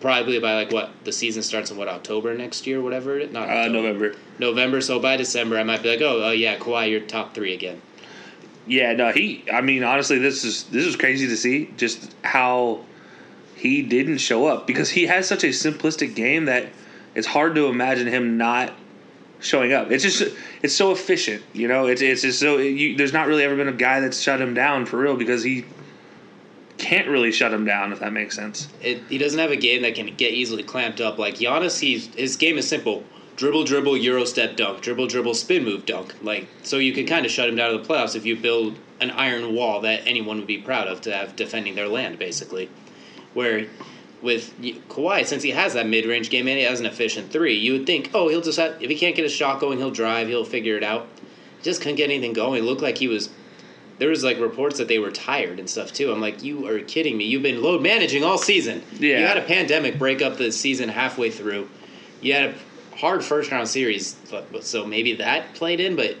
[0.00, 3.32] Probably by like what the season starts in what October next year, whatever it.
[3.32, 4.16] Not uh, November.
[4.38, 4.80] November.
[4.80, 7.80] So by December, I might be like, oh, oh yeah, Kawhi, you're top three again.
[8.66, 9.44] Yeah, no, he.
[9.52, 12.84] I mean, honestly, this is this is crazy to see just how
[13.54, 16.68] he didn't show up because he has such a simplistic game that
[17.14, 18.72] it's hard to imagine him not
[19.42, 19.90] showing up.
[19.90, 21.86] It's just it's so efficient, you know.
[21.86, 24.54] It's it's just so you, there's not really ever been a guy that's shut him
[24.54, 25.64] down for real because he
[26.78, 28.68] can't really shut him down if that makes sense.
[28.80, 31.78] It, he doesn't have a game that can get easily clamped up like Giannis.
[31.78, 33.04] He's his game is simple:
[33.36, 36.14] dribble, dribble, euro step, dunk, dribble, dribble, spin move, dunk.
[36.22, 38.78] Like so, you can kind of shut him down to the playoffs if you build
[39.00, 42.70] an iron wall that anyone would be proud of to have defending their land, basically.
[43.34, 43.66] Where
[44.22, 44.58] with
[44.88, 47.72] Kawhi, since he has that mid range game and he has an efficient three, you
[47.72, 50.28] would think, oh, he'll just have, if he can't get a shot going, he'll drive,
[50.28, 51.08] he'll figure it out.
[51.62, 52.62] Just couldn't get anything going.
[52.62, 53.30] It looked like he was
[53.98, 56.10] there was like reports that they were tired and stuff too.
[56.10, 57.24] I'm like, you are kidding me.
[57.24, 58.82] You've been load managing all season.
[58.98, 59.18] Yeah.
[59.18, 61.68] You had a pandemic break up the season halfway through.
[62.20, 64.16] You had a hard first round series,
[64.60, 65.94] so maybe that played in.
[65.94, 66.16] But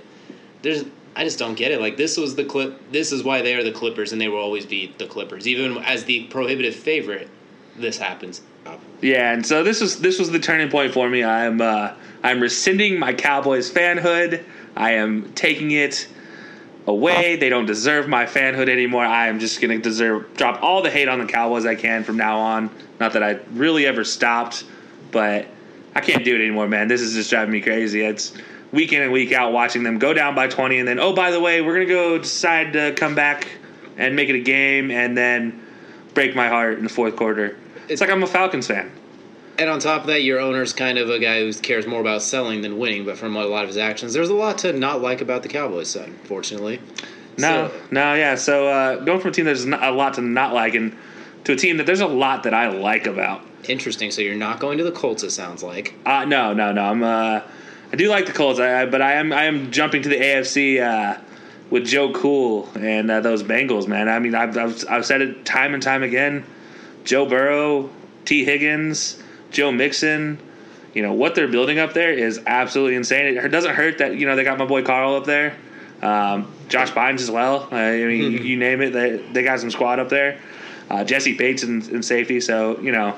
[0.62, 0.84] there's,
[1.16, 1.80] I just don't get it.
[1.80, 2.80] Like this was the clip.
[2.92, 5.78] This is why they are the Clippers, and they will always be the Clippers, even
[5.78, 7.28] as the prohibitive favorite.
[7.76, 8.42] This happens.
[9.00, 11.24] Yeah, and so this was this was the turning point for me.
[11.24, 14.44] I'm uh, I'm rescinding my Cowboys fanhood.
[14.76, 16.06] I am taking it
[16.86, 17.36] away.
[17.36, 19.04] They don't deserve my fanhood anymore.
[19.04, 22.16] I am just to deserve drop all the hate on the Cowboys I can from
[22.16, 22.70] now on.
[23.00, 24.64] Not that I really ever stopped,
[25.10, 25.46] but
[25.94, 26.88] I can't do it anymore, man.
[26.88, 28.02] This is just driving me crazy.
[28.02, 28.32] It's
[28.70, 31.30] week in and week out watching them go down by 20 and then oh by
[31.30, 33.48] the way, we're to go decide to come back
[33.96, 35.60] and make it a game and then
[36.14, 37.56] break my heart in the fourth quarter.
[37.92, 38.90] It's like I'm a Falcons fan.
[39.58, 42.22] And on top of that, your owner's kind of a guy who cares more about
[42.22, 45.02] selling than winning, but from a lot of his actions, there's a lot to not
[45.02, 46.80] like about the Cowboys unfortunately.
[47.38, 48.34] No, So- no, yeah.
[48.34, 50.96] So uh, going from a team that's a lot to not like, and
[51.44, 53.42] to a team that there's a lot that I like about.
[53.68, 54.10] Interesting.
[54.10, 55.94] So you're not going to the Colts, it sounds like.
[56.06, 56.82] Uh, no, no, no.
[56.82, 57.02] I'm.
[57.02, 57.40] Uh,
[57.92, 59.32] I do like the Colts, I, I- but I am.
[59.32, 61.20] I am jumping to the AFC uh,
[61.70, 64.08] with Joe Cool and uh, those Bengals, man.
[64.08, 66.44] I mean, I've, I've I've said it time and time again.
[67.04, 67.90] Joe Burrow,
[68.24, 70.38] Tee Higgins, Joe Mixon.
[70.94, 73.36] You know what they're building up there is absolutely insane.
[73.36, 75.56] It doesn't hurt that you know they got my boy Carl up there,
[76.02, 77.68] um, Josh Bynes as well.
[77.72, 80.38] Uh, I mean, you, you name it, they they got some squad up there.
[80.90, 83.16] Uh, Jessie Bates in, in safety, so you know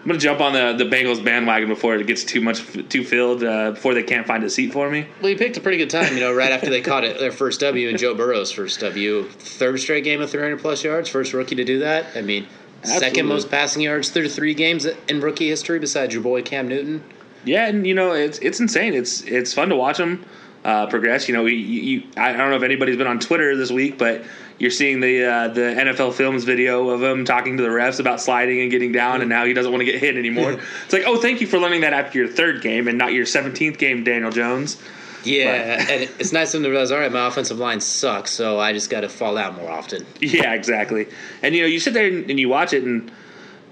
[0.00, 3.42] I'm gonna jump on the, the Bengals bandwagon before it gets too much too filled
[3.42, 5.06] uh, before they can't find a seat for me.
[5.20, 7.32] Well, you picked a pretty good time, you know, right after they caught it, their
[7.32, 9.24] first W and Joe Burrow's first W.
[9.24, 12.16] Third straight game of 300 plus yards, first rookie to do that.
[12.16, 12.46] I mean,
[12.80, 13.08] Absolutely.
[13.08, 17.02] second most passing yards through three games in rookie history besides your boy Cam Newton.
[17.44, 18.94] Yeah, and you know it's it's insane.
[18.94, 20.24] It's it's fun to watch him
[20.64, 21.28] uh, progress.
[21.28, 24.22] You know, you, you, I don't know if anybody's been on Twitter this week, but
[24.58, 28.20] you're seeing the uh, the NFL Films video of him talking to the refs about
[28.20, 30.52] sliding and getting down, and now he doesn't want to get hit anymore.
[30.84, 33.24] it's like, oh, thank you for learning that after your third game and not your
[33.24, 34.80] 17th game, Daniel Jones.
[35.24, 38.58] Yeah, and it's nice of them to realize, all right, my offensive line sucks, so
[38.58, 40.06] I just got to fall out more often.
[40.20, 41.08] Yeah, exactly.
[41.42, 43.10] And you know, you sit there and, you watch it, and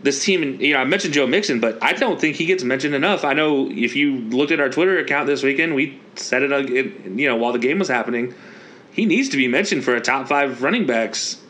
[0.02, 2.64] this team, and you know, I mentioned Joe Mixon, but I don't think he gets
[2.64, 3.24] mentioned enough.
[3.24, 6.58] I know if you looked at our Twitter account this weekend, we said it, uh,
[6.58, 8.34] it you know, while the game was happening,
[8.92, 11.40] he needs to be mentioned for a top five running backs.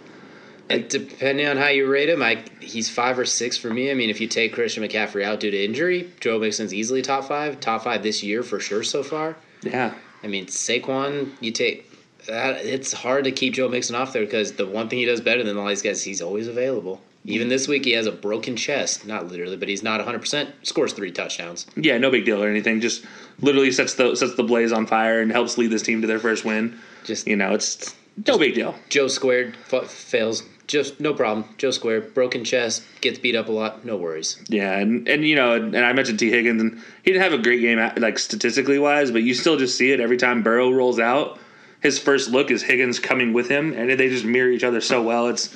[0.69, 3.91] And depending on how you rate him, I he's five or six for me.
[3.91, 7.25] I mean, if you take Christian McCaffrey out due to injury, Joe Mixon's easily top
[7.25, 9.37] five, top five this year for sure so far.
[9.63, 11.91] Yeah, I mean, Saquon, you take
[12.27, 12.65] that.
[12.65, 15.43] It's hard to keep Joe Mixon off there because the one thing he does better
[15.45, 17.01] than all these guys, he's always available.
[17.29, 20.21] Even this week, he has a broken chest, not literally, but he's not 100.
[20.21, 21.67] percent Scores three touchdowns.
[21.75, 22.81] yeah, no big deal or anything.
[22.81, 23.05] Just
[23.41, 26.21] literally sets the sets the blaze on fire and helps lead this team to their
[26.21, 26.79] first win.
[27.05, 27.97] Just You know, it's
[28.29, 28.77] no big deal.
[28.91, 30.45] Joe squared f- fails.
[30.67, 31.49] Just no problem.
[31.59, 33.85] Joe Square, broken chest, gets beat up a lot.
[33.85, 34.43] No worries.
[34.49, 37.43] Yeah, and and you know, and I mentioned Tee Higgins, and he didn't have a
[37.43, 40.99] great game, like statistically wise, but you still just see it every time Burrow rolls
[40.99, 41.39] out.
[41.83, 45.03] His first look is Higgins coming with him, and they just mirror each other so
[45.03, 45.29] well.
[45.29, 45.55] It's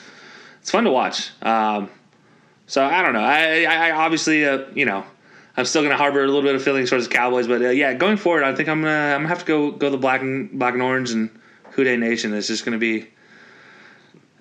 [0.61, 1.31] it's fun to watch.
[1.43, 1.91] Um,
[2.67, 3.25] so I don't know.
[3.25, 5.05] I, I, I obviously, uh, you know,
[5.57, 7.95] I'm still gonna harbor a little bit of feelings towards the Cowboys, but uh, yeah,
[7.95, 10.57] going forward, I think I'm gonna I'm gonna have to go go the black and
[10.57, 11.31] black and orange and
[11.73, 13.09] Who Dey Nation is just gonna be.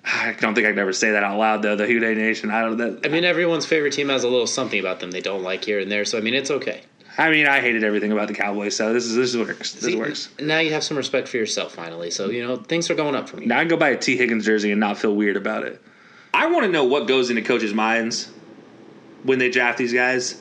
[0.04, 1.76] I don't think I could ever say that out loud though.
[1.76, 2.50] The Who Dey Nation.
[2.50, 2.76] I don't.
[2.76, 5.64] That, I mean, everyone's favorite team has a little something about them they don't like
[5.64, 6.04] here and there.
[6.04, 6.82] So I mean, it's okay.
[7.18, 9.72] I mean, I hated everything about the Cowboys, so this is this works.
[9.72, 10.30] This See, works.
[10.38, 12.10] Now you have some respect for yourself finally.
[12.10, 13.46] So you know things are going up for me.
[13.46, 15.82] Now I can go buy a Tee Higgins jersey and not feel weird about it.
[16.32, 18.30] I want to know what goes into coaches' minds
[19.24, 20.40] when they draft these guys.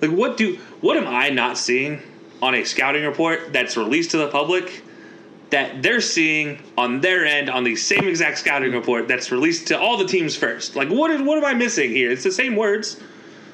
[0.00, 2.02] Like, what do what am I not seeing
[2.42, 4.82] on a scouting report that's released to the public
[5.52, 9.78] that they're seeing on their end on the same exact scouting report that's released to
[9.78, 10.74] all the teams first?
[10.74, 12.10] Like, what is what am I missing here?
[12.10, 13.00] It's the same words,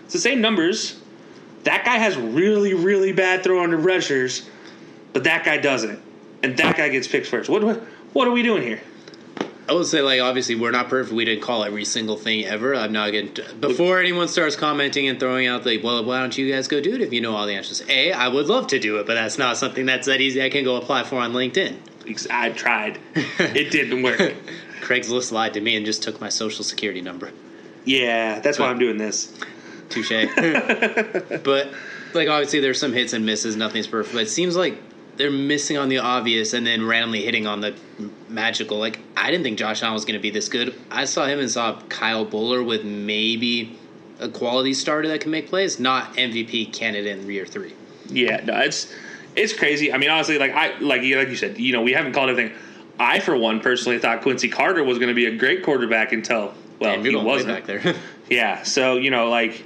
[0.05, 1.01] it's the same numbers.
[1.64, 4.49] That guy has really really bad throw under pressures,
[5.12, 6.01] but that guy doesn't,
[6.42, 7.51] and that guy gets picked first.
[7.51, 7.82] What what,
[8.14, 8.80] what are we doing here?
[9.68, 11.14] I would say, like, obviously, we're not perfect.
[11.14, 12.74] We didn't call every single thing ever.
[12.74, 13.55] I'm not going to.
[13.55, 16.95] Before anyone starts commenting and throwing out, like, well, why don't you guys go do
[16.95, 17.82] it if you know all the answers?
[17.86, 20.43] A, I would love to do it, but that's not something that's that easy.
[20.43, 21.76] I can go apply for on LinkedIn.
[22.30, 22.99] I tried.
[23.39, 24.34] It didn't work.
[24.80, 27.30] Craigslist lied to me and just took my social security number.
[27.84, 29.39] Yeah, that's why I'm doing this.
[29.91, 30.11] Touche.
[31.45, 31.72] but,
[32.14, 33.55] like, obviously, there's some hits and misses.
[33.55, 34.14] Nothing's perfect.
[34.14, 34.78] But it seems like
[35.18, 37.74] they're missing on the obvious and then randomly hitting on the
[38.28, 38.78] magical.
[38.78, 40.74] Like, I didn't think Josh Allen was going to be this good.
[40.90, 43.76] I saw him and saw Kyle Boller with maybe
[44.20, 47.74] a quality starter that can make plays, not MVP candidate in year three.
[48.08, 48.94] Yeah, no, it's
[49.36, 49.92] it's crazy.
[49.92, 52.30] I mean, honestly, like I like you like you said, you know, we haven't called
[52.30, 52.56] everything.
[53.00, 56.54] I, for one, personally thought Quincy Carter was going to be a great quarterback until
[56.80, 57.54] well, Damn, he wasn't.
[57.54, 57.94] back there.
[58.30, 59.64] Yeah, so you know, like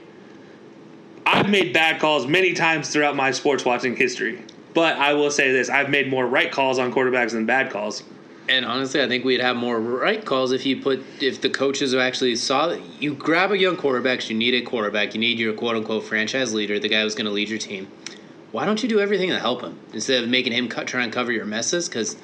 [1.26, 4.40] I've made bad calls many times throughout my sports watching history,
[4.74, 8.02] but I will say this: I've made more right calls on quarterbacks than bad calls.
[8.48, 11.94] And honestly, I think we'd have more right calls if you put if the coaches
[11.94, 14.28] actually saw that you grab a young quarterback.
[14.28, 15.14] You need a quarterback.
[15.14, 17.88] You need your quote unquote franchise leader, the guy who's going to lead your team.
[18.50, 21.12] Why don't you do everything to help him instead of making him cut, try and
[21.12, 21.88] cover your messes?
[21.88, 22.16] Because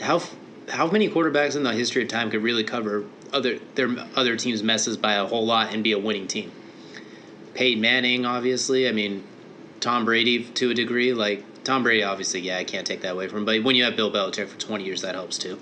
[0.00, 0.22] how
[0.68, 4.62] how many quarterbacks in the history of time could really cover other their other team's
[4.62, 6.52] messes by a whole lot and be a winning team?
[7.54, 8.88] Peyton Manning, obviously.
[8.88, 9.24] I mean,
[9.80, 11.12] Tom Brady to a degree.
[11.12, 13.44] Like Tom Brady, obviously, yeah, I can't take that away from him.
[13.44, 15.58] But when you have Bill Belichick for twenty years, that helps too.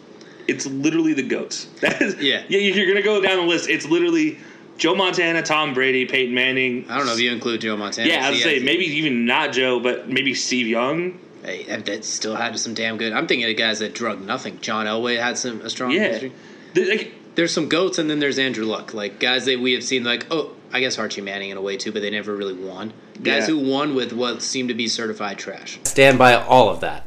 [0.46, 1.66] It's literally the goats.
[1.80, 2.44] That is, Yeah.
[2.48, 2.58] yeah.
[2.60, 4.38] You're gonna go down the list, it's literally
[4.78, 6.86] Joe Montana, Tom Brady, Peyton Manning.
[6.88, 8.08] I don't know if you include Joe Montana.
[8.08, 11.18] Yeah, I'd say maybe even not Joe, but maybe Steve Young.
[11.42, 13.12] Hey, that- that still had some damn good.
[13.12, 14.58] I'm thinking of guys that drug nothing.
[14.60, 16.32] John Elway had some a strong Yeah, history.
[16.74, 19.82] The- like, There's some goats, and then there's Andrew Luck, like guys that we have
[19.82, 20.04] seen.
[20.04, 22.92] Like, oh, I guess Archie Manning in a way too, but they never really won.
[23.22, 23.54] Guys Yeah.
[23.54, 25.78] who won with what seemed to be certified trash.
[25.84, 27.06] Stand by all of that.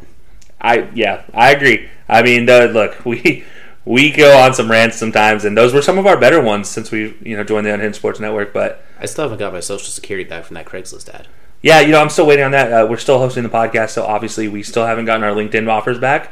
[0.61, 1.87] I yeah, I agree.
[2.07, 3.43] I mean, uh, look, we
[3.85, 6.91] we go on some rants sometimes, and those were some of our better ones since
[6.91, 8.53] we you know joined the Unhinged Sports Network.
[8.53, 11.27] But I still haven't got my social security back from that Craigslist ad.
[11.61, 12.71] yeah, you know, I'm still waiting on that.
[12.71, 15.97] Uh, we're still hosting the podcast, so obviously we still haven't gotten our LinkedIn offers
[15.99, 16.31] back,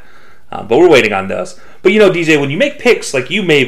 [0.52, 1.58] um, but we're waiting on those.
[1.82, 3.64] But you know, DJ, when you make picks like you may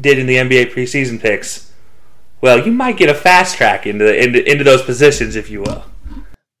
[0.00, 1.67] did in the NBA preseason picks,
[2.40, 5.84] well, you might get a fast track into into, into those positions, if you will.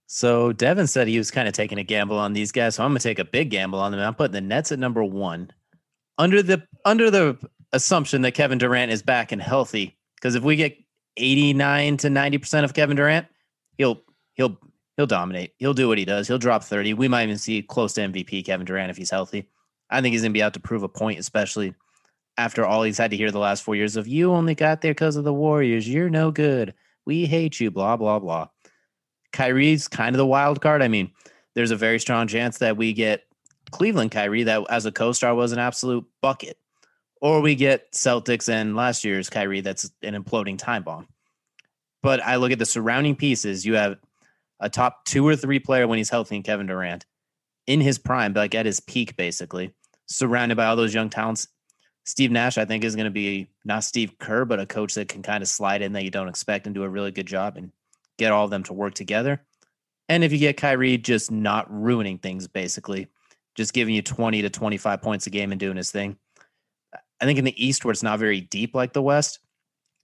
[0.06, 2.90] So Devin said he was kind of taking a gamble on these guys, so I'm
[2.90, 4.00] gonna take a big gamble on them.
[4.00, 5.52] I'm putting the Nets at number one,
[6.16, 7.36] under the under the
[7.72, 9.96] assumption that Kevin Durant is back and healthy.
[10.16, 10.76] Because if we get
[11.16, 13.26] 89 to 90 percent of Kevin Durant,
[13.76, 14.02] he'll
[14.34, 14.58] he'll
[14.96, 15.52] he'll dominate.
[15.58, 16.26] He'll do what he does.
[16.26, 16.94] He'll drop 30.
[16.94, 19.48] We might even see close to MVP Kevin Durant if he's healthy.
[19.90, 21.74] I think he's gonna be out to prove a point, especially
[22.38, 24.92] after all he's had to hear the last four years of you only got there
[24.92, 25.88] because of the Warriors.
[25.88, 26.72] You're no good.
[27.04, 27.70] We hate you.
[27.70, 28.48] Blah blah blah.
[29.32, 30.80] Kyrie's kind of the wild card.
[30.80, 31.10] I mean,
[31.54, 33.24] there's a very strong chance that we get
[33.70, 36.58] Cleveland Kyrie that as a co-star was an absolute bucket.
[37.20, 41.08] Or we get Celtics and last year's Kyrie that's an imploding time bomb.
[42.02, 43.66] But I look at the surrounding pieces.
[43.66, 43.96] You have
[44.60, 47.04] a top two or three player when he's healthy in Kevin Durant
[47.66, 49.74] in his prime, like at his peak, basically,
[50.06, 51.48] surrounded by all those young talents.
[52.08, 55.08] Steve Nash, I think, is going to be not Steve Kerr, but a coach that
[55.08, 57.58] can kind of slide in that you don't expect and do a really good job
[57.58, 57.70] and
[58.16, 59.42] get all of them to work together.
[60.08, 63.08] And if you get Kyrie just not ruining things, basically,
[63.56, 66.16] just giving you 20 to 25 points a game and doing his thing.
[67.20, 69.40] I think in the East, where it's not very deep like the West,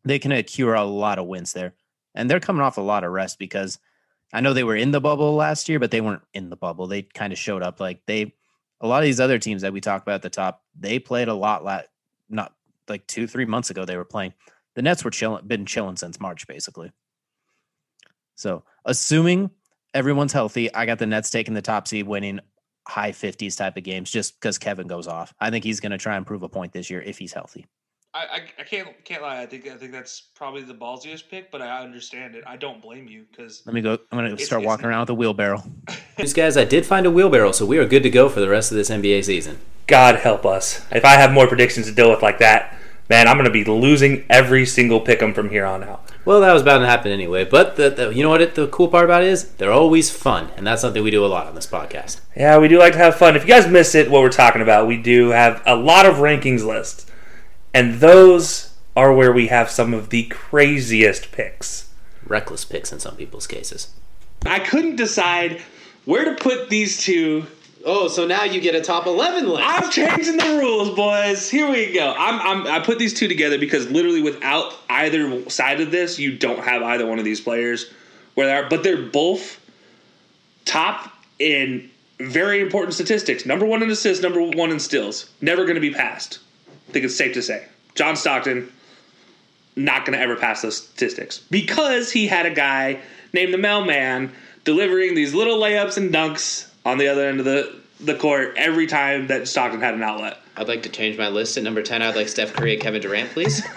[0.04, 1.72] they can accrue a lot of wins there.
[2.14, 3.78] And they're coming off a lot of rest because
[4.30, 6.86] I know they were in the bubble last year, but they weren't in the bubble.
[6.86, 8.34] They kind of showed up like they,
[8.82, 11.28] a lot of these other teams that we talk about at the top, they played
[11.28, 11.64] a lot,
[12.34, 12.52] not
[12.88, 14.34] like two, three months ago, they were playing.
[14.74, 16.90] The Nets were chilling, been chilling since March, basically.
[18.34, 19.50] So, assuming
[19.94, 22.40] everyone's healthy, I got the Nets taking the top seed, winning
[22.86, 25.32] high 50s type of games just because Kevin goes off.
[25.40, 27.66] I think he's going to try and prove a point this year if he's healthy.
[28.12, 29.42] I, I, I can't can't lie.
[29.42, 32.44] I think I think that's probably the ballsiest pick, but I understand it.
[32.46, 33.98] I don't blame you because Let me go.
[34.12, 35.62] I'm going to start it's- walking around with a wheelbarrow.
[36.16, 38.48] These guys, I did find a wheelbarrow, so we are good to go for the
[38.48, 39.58] rest of this NBA season.
[39.86, 40.84] God help us.
[40.90, 42.78] If I have more predictions to deal with like that,
[43.08, 46.10] man, I'm going to be losing every single pick 'em from here on out.
[46.24, 47.44] Well, that was bound to happen anyway.
[47.44, 48.40] But the, the, you know what?
[48.40, 51.24] It, the cool part about it is they're always fun, and that's something we do
[51.24, 52.20] a lot on this podcast.
[52.34, 53.36] Yeah, we do like to have fun.
[53.36, 56.16] If you guys missed it, what we're talking about, we do have a lot of
[56.16, 57.04] rankings lists,
[57.74, 61.90] and those are where we have some of the craziest picks.
[62.26, 63.88] Reckless picks in some people's cases.
[64.46, 65.60] I couldn't decide
[66.06, 67.46] where to put these two
[67.86, 69.62] Oh, so now you get a top 11 list.
[69.62, 71.50] I'm changing the rules, boys.
[71.50, 72.14] Here we go.
[72.16, 76.36] I'm, I'm I put these two together because literally without either side of this, you
[76.36, 77.90] don't have either one of these players
[78.34, 79.60] where they are, but they're both
[80.64, 83.44] top in very important statistics.
[83.44, 85.30] Number one in assists, number one in steals.
[85.42, 86.38] Never going to be passed.
[86.88, 87.66] I think it's safe to say.
[87.94, 88.72] John Stockton,
[89.76, 93.00] not going to ever pass those statistics because he had a guy
[93.34, 94.32] named the Mailman
[94.64, 98.86] delivering these little layups and dunks on the other end of the, the court every
[98.86, 100.38] time that Stockton had an outlet.
[100.56, 101.56] I'd like to change my list.
[101.56, 103.62] At number 10, I'd like Steph Curry and Kevin Durant, please.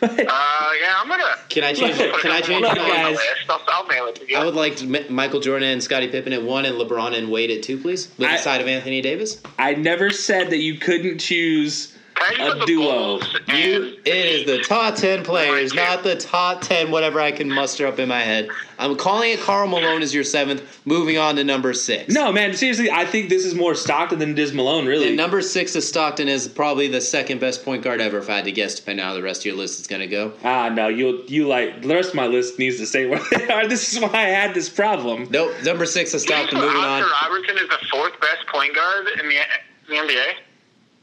[0.00, 2.76] Uh, yeah, I'm gonna Can I change put a Can I change more Look, on
[2.78, 3.16] the my guys.
[3.16, 3.26] list.
[3.48, 4.36] I'll, I'll mail it to you.
[4.36, 7.50] I would like M- Michael Jordan and Scottie Pippen at one, and LeBron and Wade
[7.50, 9.40] at two, please, with I- the side of Anthony Davis.
[9.58, 11.97] I never said that you couldn't choose Can I just
[12.40, 13.18] A the duo.
[13.48, 17.86] You, it is the top 10 players, not the top 10, whatever I can muster
[17.86, 18.48] up in my head.
[18.78, 20.80] I'm calling it Karl Malone as your seventh.
[20.84, 22.12] Moving on to number six.
[22.14, 25.08] No, man, seriously, I think this is more Stockton than it is Malone, really.
[25.08, 28.36] And number six is Stockton is probably the second best point guard ever, if I
[28.36, 30.32] had to guess, depending on how the rest of your list is going to go.
[30.44, 33.48] ah, no, you you like the rest of my list needs to stay where they
[33.48, 33.66] are.
[33.68, 35.26] This is why I had this problem.
[35.30, 36.60] Nope, number six is Did you Stockton.
[36.60, 37.30] Moving Oscar on.
[37.32, 40.32] Robertson is the fourth best point guard in the, in the NBA?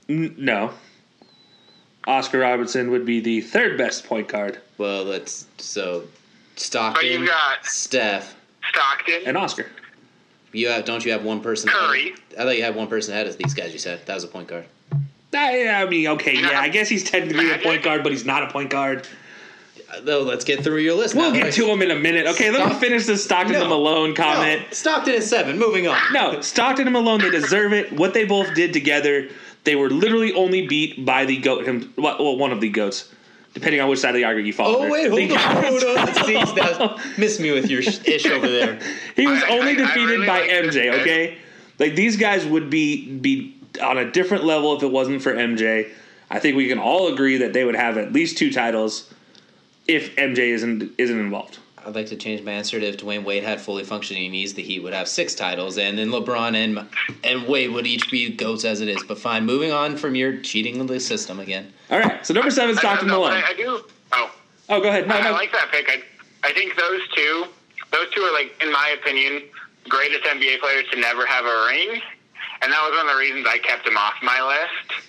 [0.07, 0.71] N- no.
[2.07, 6.03] Oscar Robertson would be the third best point guard, Well, let's so
[6.55, 8.35] Stockton, you've got Steph.
[8.71, 9.67] Stockton, and Oscar.
[10.53, 11.69] You have don't you have one person?
[11.69, 12.09] Curry.
[12.09, 12.19] Ahead?
[12.39, 13.73] I thought you had one person ahead of these guys.
[13.73, 14.65] You said that was a point guard.
[15.33, 16.61] I, I mean, okay, yeah, Yeah.
[16.61, 19.05] I guess he's technically a point guard, but he's not a point guard.
[19.93, 21.13] Uh, Though, let's get through your list.
[21.13, 21.41] We'll now.
[21.43, 22.25] get to him in a minute.
[22.27, 23.61] Okay, let me finish this Stockton No.
[23.61, 24.61] and Malone No, comment.
[24.71, 25.59] Stockton is seven.
[25.59, 25.97] Moving on.
[26.13, 27.91] No, Stockton and Malone, they deserve it.
[27.91, 29.27] What they both did together,
[29.65, 33.11] they were literally only beat by the goat, him, well, one of the goats,
[33.53, 34.67] depending on which side of the argument you fall.
[34.75, 34.91] Oh under.
[34.91, 36.13] wait, hold They- on, hold on.
[36.25, 38.79] See, now, miss me with your ish over there.
[39.15, 40.91] he was I- only I- I defeated really by like MJ.
[40.91, 41.01] pick.
[41.01, 41.37] Okay,
[41.79, 45.89] like these guys would be be on a different level if it wasn't for MJ.
[46.29, 49.13] I think we can all agree that they would have at least two titles
[49.87, 51.59] if MJ isn't isn't involved.
[51.85, 54.63] I'd like to change my answer to if Dwyane Wade had fully functioning knees, the
[54.63, 56.87] Heat would have six titles, and then LeBron and
[57.23, 59.03] and Wade would each be goats as it is.
[59.03, 61.71] But fine, moving on from your cheating of the system again.
[61.91, 63.33] All right, so number seven, is Stockton no, Malone.
[63.33, 63.85] I, I do.
[64.11, 64.31] Oh,
[64.67, 65.07] Oh, go ahead.
[65.07, 65.89] No, I, I like that pick.
[65.89, 66.01] I,
[66.43, 67.45] I think those two,
[67.91, 69.43] those two are like, in my opinion,
[69.87, 72.01] greatest NBA players to never have a ring,
[72.61, 75.05] and that was one of the reasons I kept them off my list.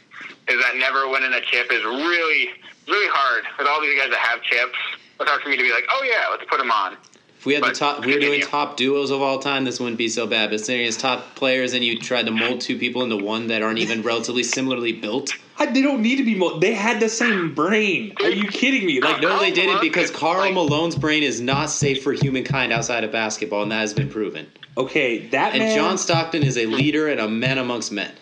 [0.48, 2.50] Is that never winning a chip is really,
[2.86, 4.78] really hard with all these guys that have chips.
[5.20, 6.96] It's hard for me to be like, oh yeah, let's put them on.
[7.38, 9.64] If we had the But top, we were doing top duos of all time.
[9.64, 10.50] This wouldn't be so bad.
[10.50, 13.62] But considering it's top players, and you tried to mold two people into one that
[13.62, 15.32] aren't even relatively similarly built.
[15.58, 16.34] I, they don't need to be.
[16.34, 18.12] Mo- they had the same brain.
[18.20, 19.00] Are you kidding me?
[19.00, 22.72] Like, No, they didn't because is Karl like- Malone's brain is not safe for humankind
[22.72, 24.46] outside of basketball, and that has been proven.
[24.76, 28.12] okay, that And man, John Stockton is a leader and a man amongst men.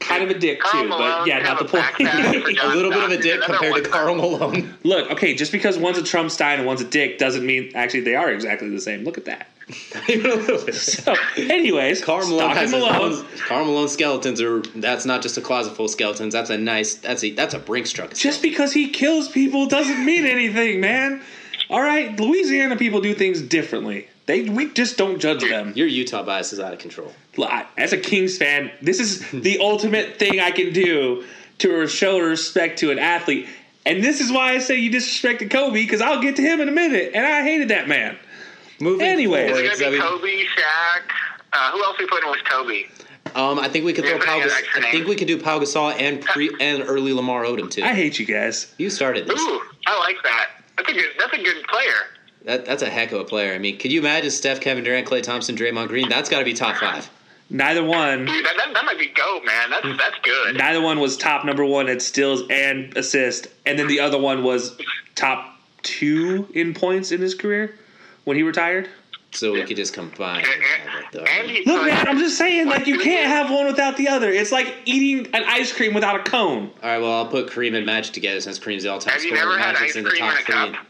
[0.00, 2.58] Kind of a dick Karl too, but yeah, not the have a point.
[2.62, 3.90] A little bit of a dick compared to one.
[3.90, 4.74] Karl Malone.
[4.84, 8.00] Look, okay, just because one's a Trump Stein and one's a dick doesn't mean actually
[8.00, 9.04] they are exactly the same.
[9.04, 9.48] Look at that.
[10.08, 10.74] Even a little bit.
[10.76, 13.12] So, anyways, Karl Malone has Malone.
[13.12, 13.26] own.
[13.46, 14.60] Karl Malone skeletons are.
[14.76, 16.32] That's not just a closet full of skeletons.
[16.32, 16.94] That's a nice.
[16.96, 18.14] That's a that's a Brinks truck.
[18.14, 21.20] Just because he kills people doesn't mean anything, man.
[21.68, 24.08] All right, Louisiana people do things differently.
[24.26, 25.72] They we just don't judge them.
[25.76, 27.12] Your Utah bias is out of control.
[27.38, 31.24] I- As a Kings fan, this is the ultimate thing I can do
[31.58, 33.48] to show respect to an athlete.
[33.86, 36.68] And this is why I say you disrespected Kobe because I'll get to him in
[36.68, 37.12] a minute.
[37.14, 38.16] And I hated that man.
[38.80, 39.50] Moving Anyways.
[39.52, 41.02] forward, It's gonna be Kobe, Shaq.
[41.52, 42.82] Uh, who else we put in with Kobe?
[43.36, 44.40] um, I think we could throw Pau.
[44.40, 47.82] Gas- I think we could do Pau Gasol and pre and early Lamar Odom too.
[47.84, 48.74] I hate you guys.
[48.76, 49.40] You started this.
[49.40, 50.48] Ooh, I like that.
[50.76, 51.10] That's a good.
[51.18, 51.94] That's a good player.
[52.46, 53.52] That, that's a heck of a player.
[53.54, 56.08] I mean, could you imagine Steph, Kevin Durant, Klay Thompson, Draymond Green?
[56.08, 57.10] That's got to be top five.
[57.50, 58.24] Neither one.
[58.24, 59.70] Dude, that, that, that might be go, man.
[59.70, 60.56] That's that's good.
[60.56, 64.44] Neither one was top number one at steals and assist, and then the other one
[64.44, 64.76] was
[65.16, 67.74] top two in points in his career
[68.24, 68.88] when he retired.
[69.32, 70.44] So we could just combine.
[70.44, 74.08] And, and he Look, man, I'm just saying, like you can't have one without the
[74.08, 74.30] other.
[74.30, 76.70] It's like eating an ice cream without a cone.
[76.82, 79.22] All right, well, I'll put Kareem and Magic together since Kareem's the all-time scorer.
[79.22, 79.58] Have you scorer.
[79.58, 80.54] never had Magic's ice in the cream top in a three.
[80.54, 80.86] cup?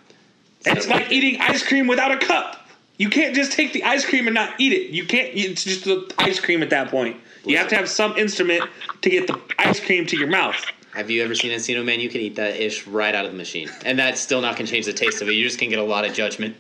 [0.67, 2.69] It's like eating ice cream without a cup.
[2.99, 4.91] You can't just take the ice cream and not eat it.
[4.91, 5.31] You can't.
[5.35, 7.17] It's just the ice cream at that point.
[7.45, 8.65] You have to have some instrument
[9.03, 10.57] to get the ice cream to your mouth.
[10.95, 12.01] Have you ever seen Encino Man?
[12.01, 14.67] You can eat that ish right out of the machine, and that's still not going
[14.67, 15.33] to change the taste of it.
[15.33, 16.57] You just can get a lot of judgment.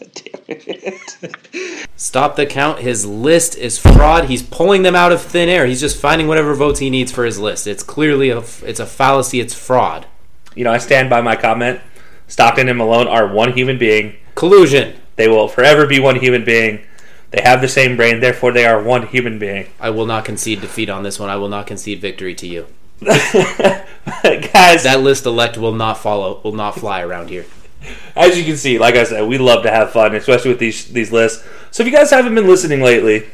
[1.96, 2.80] Stop the count.
[2.80, 4.24] His list is fraud.
[4.24, 5.66] He's pulling them out of thin air.
[5.66, 7.66] He's just finding whatever votes he needs for his list.
[7.66, 9.40] It's clearly a it's a fallacy.
[9.40, 10.06] It's fraud.
[10.54, 11.80] You know, I stand by my comment.
[12.28, 14.16] Stockton and Malone are one human being.
[14.34, 14.96] Collusion.
[15.16, 16.80] They will forever be one human being.
[17.30, 19.66] They have the same brain, therefore they are one human being.
[19.80, 21.30] I will not concede defeat on this one.
[21.30, 22.66] I will not concede victory to you.
[23.04, 26.40] Guys, That list elect will not follow.
[26.44, 27.44] Will not fly around here.
[28.16, 30.86] as you can see, like I said, we love to have fun, especially with these
[30.86, 31.44] these lists.
[31.70, 33.26] So if you guys haven't been listening lately,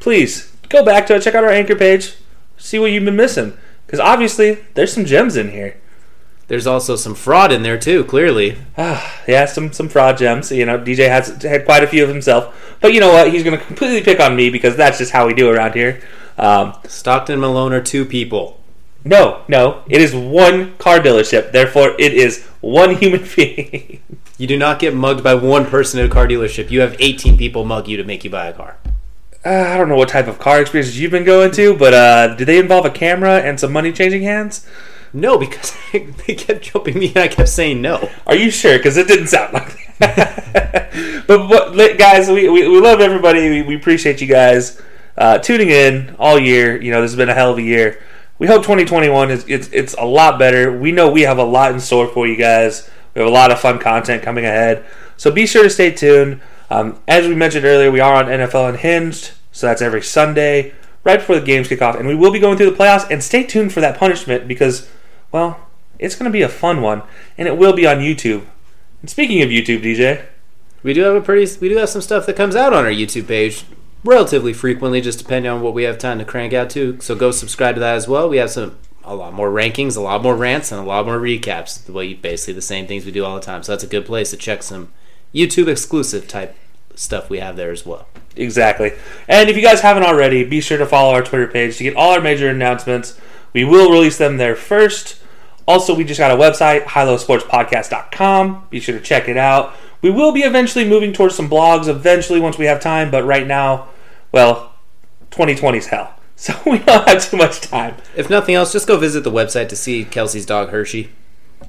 [0.00, 2.14] please go back to it, check out our anchor page,
[2.56, 3.56] see what you've been missing.
[3.84, 5.76] Because obviously, there's some gems in here.
[6.50, 8.02] There's also some fraud in there too.
[8.02, 10.50] Clearly, Yeah, some some fraud gems.
[10.50, 13.32] You know, DJ has had quite a few of himself, but you know what?
[13.32, 16.02] He's going to completely pick on me because that's just how we do around here.
[16.38, 18.58] Um, Stockton and Malone are two people.
[19.04, 21.52] no, no, it is one car dealership.
[21.52, 24.02] Therefore, it is one human being.
[24.36, 26.68] You do not get mugged by one person at a car dealership.
[26.72, 28.76] You have 18 people mug you to make you buy a car.
[29.46, 32.34] uh, I don't know what type of car experiences you've been going to, but uh,
[32.34, 34.66] do they involve a camera and some money changing hands?
[35.12, 38.08] No, because they kept jumping me and I kept saying no.
[38.26, 38.76] Are you sure?
[38.78, 41.24] Because it didn't sound like that.
[41.26, 43.48] but li- guys, we, we, we love everybody.
[43.48, 44.80] We, we appreciate you guys
[45.16, 46.80] uh, tuning in all year.
[46.80, 48.02] You know, this has been a hell of a year.
[48.38, 50.76] We hope 2021 is it's, it's a lot better.
[50.76, 52.88] We know we have a lot in store for you guys.
[53.14, 54.84] We have a lot of fun content coming ahead.
[55.16, 56.40] So be sure to stay tuned.
[56.70, 61.18] Um, as we mentioned earlier, we are on NFL Unhinged, so that's every Sunday, right
[61.18, 61.96] before the games kick off.
[61.96, 63.10] And we will be going through the playoffs.
[63.10, 64.88] And stay tuned for that punishment because,
[65.32, 65.60] well,
[65.98, 67.02] it's going to be a fun one.
[67.36, 68.46] And it will be on YouTube.
[69.00, 70.26] And speaking of YouTube, DJ,
[70.82, 72.90] We do have a pretty we do have some stuff that comes out on our
[72.90, 73.64] YouTube page
[74.02, 76.98] relatively frequently, just depending on what we have time to crank out to.
[77.00, 78.28] So go subscribe to that as well.
[78.28, 81.18] We have some a lot more rankings, a lot more rants, and a lot more
[81.18, 81.84] recaps.
[81.84, 83.62] The way basically the same things we do all the time.
[83.62, 84.92] So that's a good place to check some
[85.34, 86.56] YouTube exclusive type
[86.94, 88.06] stuff we have there as well.
[88.36, 88.92] Exactly.
[89.28, 91.96] And if you guys haven't already, be sure to follow our Twitter page to get
[91.96, 93.18] all our major announcements.
[93.52, 95.19] We will release them there first.
[95.70, 98.66] Also, we just got a website, highlowsportspodcast.com.
[98.70, 99.72] Be sure to check it out.
[100.02, 103.46] We will be eventually moving towards some blogs eventually once we have time, but right
[103.46, 103.86] now,
[104.32, 104.72] well,
[105.30, 106.14] 2020's hell.
[106.40, 107.96] So we don't have too much time.
[108.16, 111.12] If nothing else, just go visit the website to see Kelcey's dog Hershey.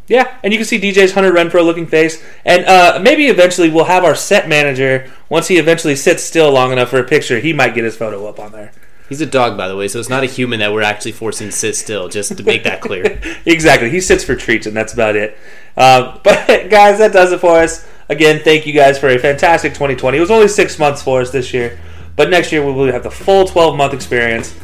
[0.07, 2.23] Yeah, and you can see DJ's Hunter Renfrow looking face.
[2.45, 6.71] And uh, maybe eventually we'll have our set manager, once he eventually sits still long
[6.71, 8.71] enough for a picture, he might get his photo up on there.
[9.11, 11.47] He's a dog, by the way, so it's not a human that we're actually forcing
[11.47, 12.07] to sit still.
[12.07, 13.19] Just to make that clear.
[13.45, 13.89] exactly.
[13.89, 15.37] He sits for treats, and that's about it.
[15.75, 17.85] Uh, but guys, that does it for us.
[18.07, 20.17] Again, thank you guys for a fantastic 2020.
[20.17, 21.77] It was only six months for us this year,
[22.15, 24.57] but next year we will have the full 12 month experience,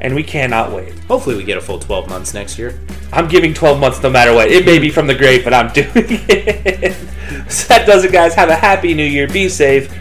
[0.00, 0.98] and we cannot wait.
[1.00, 2.80] Hopefully, we get a full 12 months next year.
[3.12, 4.50] I'm giving 12 months no matter what.
[4.50, 6.94] It may be from the grave, but I'm doing it.
[7.52, 8.34] so that does it, guys.
[8.34, 9.28] Have a happy new year.
[9.28, 9.92] Be safe,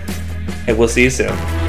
[0.69, 1.68] and we'll see you soon.